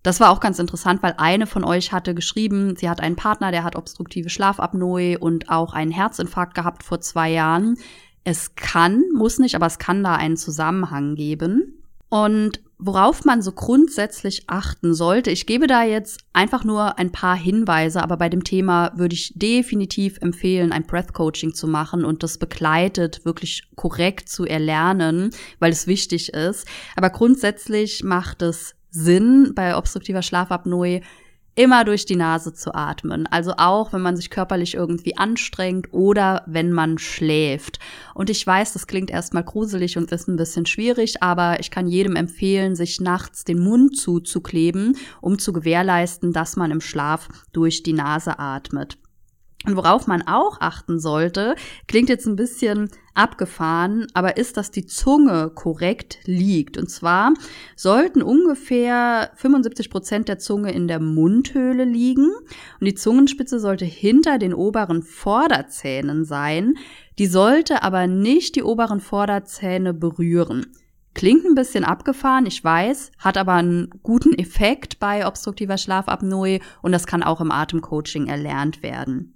das 0.07 0.21
war 0.21 0.31
auch 0.31 0.39
ganz 0.39 0.57
interessant, 0.57 1.03
weil 1.03 1.15
eine 1.17 1.47
von 1.47 1.65
euch 1.65 1.91
hatte 1.91 2.15
geschrieben, 2.15 2.77
sie 2.77 2.89
hat 2.89 3.01
einen 3.01 3.17
Partner, 3.17 3.51
der 3.51 3.65
hat 3.65 3.75
obstruktive 3.75 4.29
Schlafapnoe 4.29 5.17
und 5.19 5.49
auch 5.49 5.73
einen 5.73 5.91
Herzinfarkt 5.91 6.55
gehabt 6.55 6.83
vor 6.83 7.01
zwei 7.01 7.29
Jahren. 7.29 7.77
Es 8.23 8.55
kann, 8.55 9.03
muss 9.13 9.37
nicht, 9.37 9.55
aber 9.55 9.65
es 9.65 9.79
kann 9.79 10.05
da 10.05 10.15
einen 10.15 10.37
Zusammenhang 10.37 11.15
geben. 11.15 11.83
Und 12.07 12.61
worauf 12.77 13.25
man 13.25 13.41
so 13.41 13.51
grundsätzlich 13.51 14.43
achten 14.47 14.93
sollte, 14.93 15.29
ich 15.29 15.45
gebe 15.45 15.67
da 15.67 15.83
jetzt 15.83 16.21
einfach 16.31 16.63
nur 16.63 16.97
ein 16.97 17.11
paar 17.11 17.35
Hinweise, 17.35 18.01
aber 18.01 18.15
bei 18.15 18.29
dem 18.29 18.45
Thema 18.45 18.93
würde 18.95 19.13
ich 19.15 19.33
definitiv 19.35 20.19
empfehlen, 20.21 20.71
ein 20.71 20.87
Breath 20.87 21.11
Coaching 21.11 21.53
zu 21.53 21.67
machen 21.67 22.05
und 22.05 22.23
das 22.23 22.37
begleitet 22.37 23.25
wirklich 23.25 23.63
korrekt 23.75 24.29
zu 24.29 24.45
erlernen, 24.45 25.31
weil 25.59 25.73
es 25.73 25.85
wichtig 25.85 26.33
ist. 26.33 26.65
Aber 26.95 27.09
grundsätzlich 27.09 28.05
macht 28.05 28.41
es 28.41 28.76
Sinn 28.97 29.53
bei 29.55 29.77
obstruktiver 29.77 30.21
Schlafapnoe 30.21 31.01
immer 31.57 31.83
durch 31.83 32.05
die 32.05 32.15
Nase 32.15 32.53
zu 32.53 32.75
atmen. 32.75 33.25
Also 33.27 33.53
auch, 33.57 33.91
wenn 33.91 34.01
man 34.01 34.15
sich 34.15 34.29
körperlich 34.29 34.75
irgendwie 34.75 35.17
anstrengt 35.17 35.91
oder 35.91 36.43
wenn 36.45 36.71
man 36.71 36.99
schläft. 36.99 37.79
Und 38.13 38.29
ich 38.29 38.45
weiß, 38.45 38.73
das 38.73 38.85
klingt 38.85 39.09
erstmal 39.09 39.43
gruselig 39.43 39.97
und 39.97 40.11
ist 40.11 40.27
ein 40.27 40.35
bisschen 40.35 40.67
schwierig, 40.67 41.23
aber 41.23 41.59
ich 41.59 41.71
kann 41.71 41.87
jedem 41.87 42.15
empfehlen, 42.15 42.75
sich 42.75 43.01
nachts 43.01 43.43
den 43.43 43.59
Mund 43.59 43.97
zuzukleben, 43.97 44.97
um 45.19 45.39
zu 45.39 45.51
gewährleisten, 45.51 46.31
dass 46.31 46.57
man 46.57 46.69
im 46.69 46.81
Schlaf 46.81 47.27
durch 47.53 47.81
die 47.81 47.93
Nase 47.93 48.37
atmet. 48.37 48.99
Und 49.65 49.75
worauf 49.75 50.07
man 50.07 50.21
auch 50.21 50.61
achten 50.61 50.99
sollte, 50.99 51.55
klingt 51.87 52.09
jetzt 52.09 52.27
ein 52.27 52.35
bisschen 52.35 52.89
abgefahren, 53.15 54.05
aber 54.13 54.37
ist, 54.37 54.55
dass 54.55 54.69
die 54.69 54.85
Zunge 54.85 55.51
korrekt 55.53 56.19
liegt. 56.25 56.77
Und 56.77 56.89
zwar 56.89 57.33
sollten 57.75 58.21
ungefähr 58.21 59.31
75 59.35 59.89
Prozent 59.89 60.29
der 60.29 60.37
Zunge 60.37 60.71
in 60.71 60.87
der 60.87 60.99
Mundhöhle 60.99 61.85
liegen 61.85 62.29
und 62.79 62.85
die 62.85 62.93
Zungenspitze 62.93 63.59
sollte 63.59 63.85
hinter 63.85 64.37
den 64.37 64.53
oberen 64.53 65.01
Vorderzähnen 65.01 66.23
sein. 66.23 66.75
Die 67.17 67.27
sollte 67.27 67.81
aber 67.81 68.05
nicht 68.05 68.55
die 68.55 68.63
oberen 68.63 68.99
Vorderzähne 68.99 69.93
berühren. 69.95 70.67
Klingt 71.15 71.45
ein 71.45 71.55
bisschen 71.55 71.83
abgefahren, 71.83 72.45
ich 72.45 72.63
weiß, 72.63 73.11
hat 73.17 73.37
aber 73.37 73.53
einen 73.53 73.89
guten 74.03 74.37
Effekt 74.37 74.99
bei 74.99 75.25
obstruktiver 75.25 75.79
Schlafapnoe 75.79 76.59
und 76.83 76.91
das 76.91 77.07
kann 77.07 77.23
auch 77.23 77.41
im 77.41 77.51
Atemcoaching 77.51 78.27
erlernt 78.27 78.83
werden. 78.83 79.33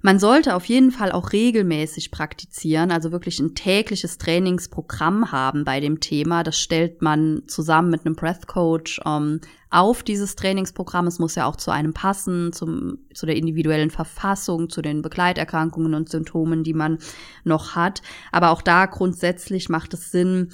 Man 0.00 0.20
sollte 0.20 0.54
auf 0.54 0.64
jeden 0.66 0.92
Fall 0.92 1.10
auch 1.10 1.32
regelmäßig 1.32 2.10
praktizieren, 2.10 2.92
also 2.92 3.10
wirklich 3.10 3.40
ein 3.40 3.54
tägliches 3.54 4.16
Trainingsprogramm 4.18 5.32
haben 5.32 5.64
bei 5.64 5.80
dem 5.80 5.98
Thema. 5.98 6.44
Das 6.44 6.58
stellt 6.58 7.02
man 7.02 7.42
zusammen 7.48 7.90
mit 7.90 8.06
einem 8.06 8.14
Breath 8.14 8.46
Coach 8.46 9.00
ähm, 9.04 9.40
auf 9.70 10.04
dieses 10.04 10.36
Trainingsprogramm. 10.36 11.08
Es 11.08 11.18
muss 11.18 11.34
ja 11.34 11.46
auch 11.46 11.56
zu 11.56 11.72
einem 11.72 11.94
passen, 11.94 12.52
zum, 12.52 12.98
zu 13.12 13.26
der 13.26 13.36
individuellen 13.36 13.90
Verfassung, 13.90 14.70
zu 14.70 14.82
den 14.82 15.02
Begleiterkrankungen 15.02 15.94
und 15.94 16.08
Symptomen, 16.08 16.62
die 16.62 16.74
man 16.74 16.98
noch 17.42 17.74
hat. 17.74 18.02
Aber 18.30 18.50
auch 18.50 18.62
da 18.62 18.86
grundsätzlich 18.86 19.68
macht 19.68 19.94
es 19.94 20.12
Sinn, 20.12 20.52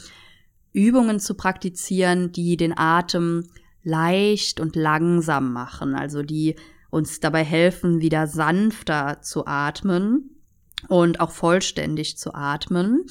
Übungen 0.72 1.20
zu 1.20 1.34
praktizieren, 1.34 2.32
die 2.32 2.56
den 2.56 2.76
Atem 2.76 3.44
leicht 3.82 4.58
und 4.58 4.74
langsam 4.74 5.52
machen, 5.52 5.94
also 5.94 6.22
die 6.22 6.56
uns 6.94 7.20
dabei 7.20 7.44
helfen, 7.44 8.00
wieder 8.00 8.26
sanfter 8.26 9.20
zu 9.20 9.46
atmen 9.46 10.30
und 10.88 11.20
auch 11.20 11.30
vollständig 11.30 12.16
zu 12.16 12.34
atmen. 12.34 13.04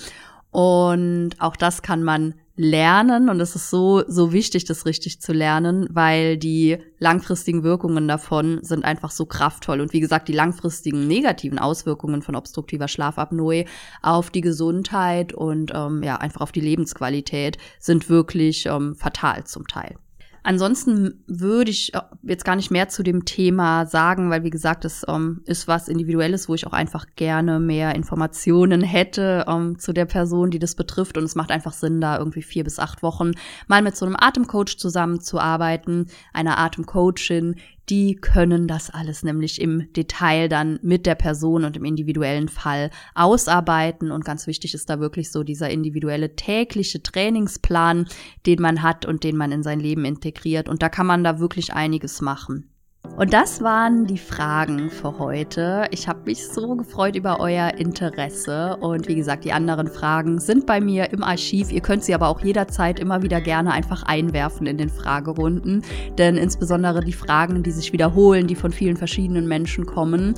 Und 0.52 1.32
auch 1.40 1.56
das 1.56 1.82
kann 1.82 2.04
man 2.04 2.36
lernen 2.56 3.30
und 3.30 3.40
es 3.40 3.56
ist 3.56 3.72
so, 3.72 4.04
so 4.08 4.32
wichtig, 4.32 4.66
das 4.66 4.86
richtig 4.86 5.20
zu 5.20 5.34
lernen, 5.34 5.88
weil 5.90 6.38
die 6.38 6.78
langfristigen 7.00 7.64
Wirkungen 7.64 8.08
davon 8.08 8.60
sind 8.62 8.86
einfach 8.86 9.10
so 9.10 9.26
kraftvoll. 9.26 9.82
Und 9.82 9.92
wie 9.92 10.00
gesagt, 10.00 10.28
die 10.28 10.34
langfristigen 10.34 11.08
negativen 11.08 11.58
Auswirkungen 11.58 12.22
von 12.22 12.36
obstruktiver 12.36 12.88
Schlafapnoe 12.88 13.66
auf 14.04 14.30
die 14.30 14.42
Gesundheit 14.42 15.34
und 15.34 15.72
ähm, 15.74 16.04
ja, 16.04 16.18
einfach 16.18 16.42
auf 16.42 16.52
die 16.52 16.62
Lebensqualität 16.62 17.58
sind 17.80 18.08
wirklich 18.10 18.68
ähm, 18.68 18.96
fatal 18.96 19.46
zum 19.46 19.68
Teil. 19.68 19.96
Ansonsten 20.44 21.24
würde 21.26 21.72
ich 21.72 21.94
äh, 21.94 22.02
jetzt 22.24 22.44
gar 22.44 22.58
nicht 22.58 22.70
mehr 22.70 22.90
zu 22.90 23.02
dem 23.02 23.24
Thema 23.24 23.86
sagen, 23.86 24.30
weil 24.30 24.44
wie 24.44 24.50
gesagt, 24.50 24.84
es 24.84 25.06
ähm, 25.08 25.42
ist 25.46 25.70
was 25.70 25.88
Individuelles, 25.88 26.50
wo 26.50 26.54
ich 26.54 26.68
auch 26.68 26.74
einfach 26.74 27.06
gerne 27.16 27.60
mehr 27.60 27.96
Informationen 27.96 28.82
hätte 28.82 29.46
ähm, 29.48 29.80
zu 29.80 29.94
der 29.94 30.06
Person, 30.06 30.52
die 30.52 30.60
das 30.60 30.76
betrifft. 30.76 31.18
Und 31.18 31.24
es 31.24 31.36
macht 31.36 31.50
einfach 31.50 31.72
Sinn, 31.72 32.02
da 32.02 32.18
irgendwie 32.18 32.42
vier 32.42 32.66
bis 32.66 32.78
acht 32.78 33.02
Wochen 33.02 33.32
mal 33.68 33.82
mit 33.82 33.96
so 33.96 34.06
einem 34.06 34.18
Atemcoach 34.20 34.78
zusammenzuarbeiten, 34.78 36.08
einer 36.34 36.60
Atemcoachin, 36.60 37.56
die 37.90 38.16
können 38.16 38.68
das 38.68 38.90
alles 38.90 39.24
nämlich 39.24 39.60
im 39.60 39.92
Detail 39.94 40.48
dann 40.48 40.80
mit 40.82 41.06
der 41.06 41.16
Person 41.16 41.66
und 41.66 41.76
im 41.76 41.84
individuellen 41.84 42.48
Fall 42.48 42.90
ausarbeiten. 43.14 44.12
Und 44.12 44.24
ganz 44.24 44.48
wichtig 44.48 44.74
ist 44.74 44.90
da 44.90 45.00
wirklich 45.00 45.32
so 45.32 45.44
dieser 45.44 45.70
individuelle 45.70 46.36
tägliche 46.36 47.04
Trainingsplan, 47.04 48.08
den 48.46 48.62
man 48.62 48.82
hat 48.82 49.06
und 49.06 49.24
den 49.24 49.36
man 49.36 49.52
in 49.52 49.64
sein 49.64 49.80
Leben 49.80 50.06
integriert. 50.06 50.70
Und 50.70 50.82
da 50.82 50.90
kann 50.90 51.08
man 51.08 51.24
da 51.24 51.40
wirklich 51.40 51.74
einiges 51.74 52.22
machen. 52.22 52.73
Und 53.16 53.32
das 53.32 53.62
waren 53.62 54.08
die 54.08 54.18
Fragen 54.18 54.90
für 54.90 55.20
heute. 55.20 55.86
Ich 55.92 56.08
habe 56.08 56.22
mich 56.26 56.48
so 56.48 56.76
gefreut 56.76 57.16
über 57.16 57.40
euer 57.40 57.76
Interesse. 57.78 58.76
Und 58.78 59.08
wie 59.08 59.14
gesagt, 59.14 59.46
die 59.46 59.54
anderen 59.54 59.88
Fragen 59.88 60.40
sind 60.40 60.66
bei 60.66 60.82
mir 60.82 61.14
im 61.14 61.22
Archiv. 61.22 61.72
Ihr 61.72 61.82
könnt 61.82 62.04
sie 62.04 62.16
aber 62.16 62.28
auch 62.28 62.40
jederzeit 62.40 63.00
immer 63.00 63.22
wieder 63.22 63.40
gerne 63.40 63.72
einfach 63.72 64.02
einwerfen 64.02 64.66
in 64.66 64.80
den 64.80 64.90
Fragerunden. 64.90 65.84
Denn 66.18 66.38
insbesondere 66.38 67.02
die 67.02 67.14
Fragen, 67.14 67.62
die 67.62 67.70
sich 67.70 67.94
wiederholen, 67.94 68.48
die 68.48 68.56
von 68.56 68.72
vielen 68.72 68.98
verschiedenen 68.98 69.48
Menschen 69.48 69.86
kommen, 69.86 70.34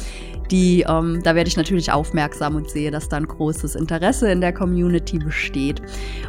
die, 0.52 0.86
ähm, 0.88 1.22
da 1.24 1.34
werde 1.34 1.48
ich 1.48 1.58
natürlich 1.58 1.94
aufmerksam 1.94 2.56
und 2.56 2.70
sehe, 2.70 2.92
dass 2.92 3.08
da 3.08 3.18
ein 3.18 3.28
großes 3.28 3.76
Interesse 3.76 4.30
in 4.30 4.42
der 4.42 4.54
Community 4.54 5.18
besteht. 5.18 5.82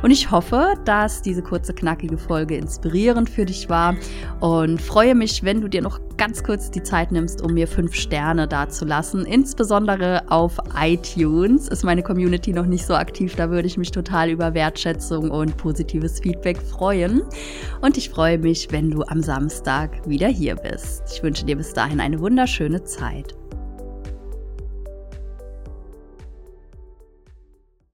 Und 0.03 0.13
ich 0.13 0.31
hoffe, 0.31 0.75
dass 0.85 1.23
diese 1.23 1.43
kurze, 1.43 1.75
knackige 1.75 2.17
Folge 2.17 2.57
inspirierend 2.57 3.29
für 3.29 3.45
dich 3.45 3.69
war 3.69 3.97
und 4.39 4.81
freue 4.81 5.17
mich, 5.17 5.43
wenn 5.43 5.61
du 5.61 5.69
dir 5.69 5.83
noch 5.83 5.99
ganz 6.17 6.43
kurz 6.43 6.71
die 6.71 6.83
Zeit 6.83 7.13
nimmst, 7.13 7.43
um 7.43 7.55
mir 7.55 7.69
fünf 7.69 7.95
Sterne 7.95 8.49
dazulassen. 8.49 9.25
Insbesondere 9.25 10.31
auf 10.31 10.59
iTunes 10.79 11.69
ist 11.69 11.85
meine 11.85 12.03
Community 12.03 12.53
noch 12.53 12.67
nicht 12.67 12.87
so 12.87 12.95
aktiv. 12.95 13.35
Da 13.37 13.51
würde 13.51 13.67
ich 13.67 13.77
mich 13.77 13.91
total 13.91 14.31
über 14.31 14.55
Wertschätzung 14.55 15.31
und 15.31 15.57
positives 15.57 16.21
Feedback 16.21 16.61
freuen. 16.61 17.23
Und 17.81 17.97
ich 17.97 18.11
freue 18.11 18.39
mich, 18.39 18.69
wenn 18.71 18.91
du 18.91 19.03
am 19.03 19.23
Samstag 19.23 19.91
wieder 20.09 20.29
hier 20.29 20.57
bist. 20.57 21.03
Ich 21.13 21.23
wünsche 21.23 21.45
dir 21.45 21.57
bis 21.57 21.73
dahin 21.73 22.01
eine 22.01 22.21
wunderschöne 22.21 22.85
Zeit. 22.85 23.35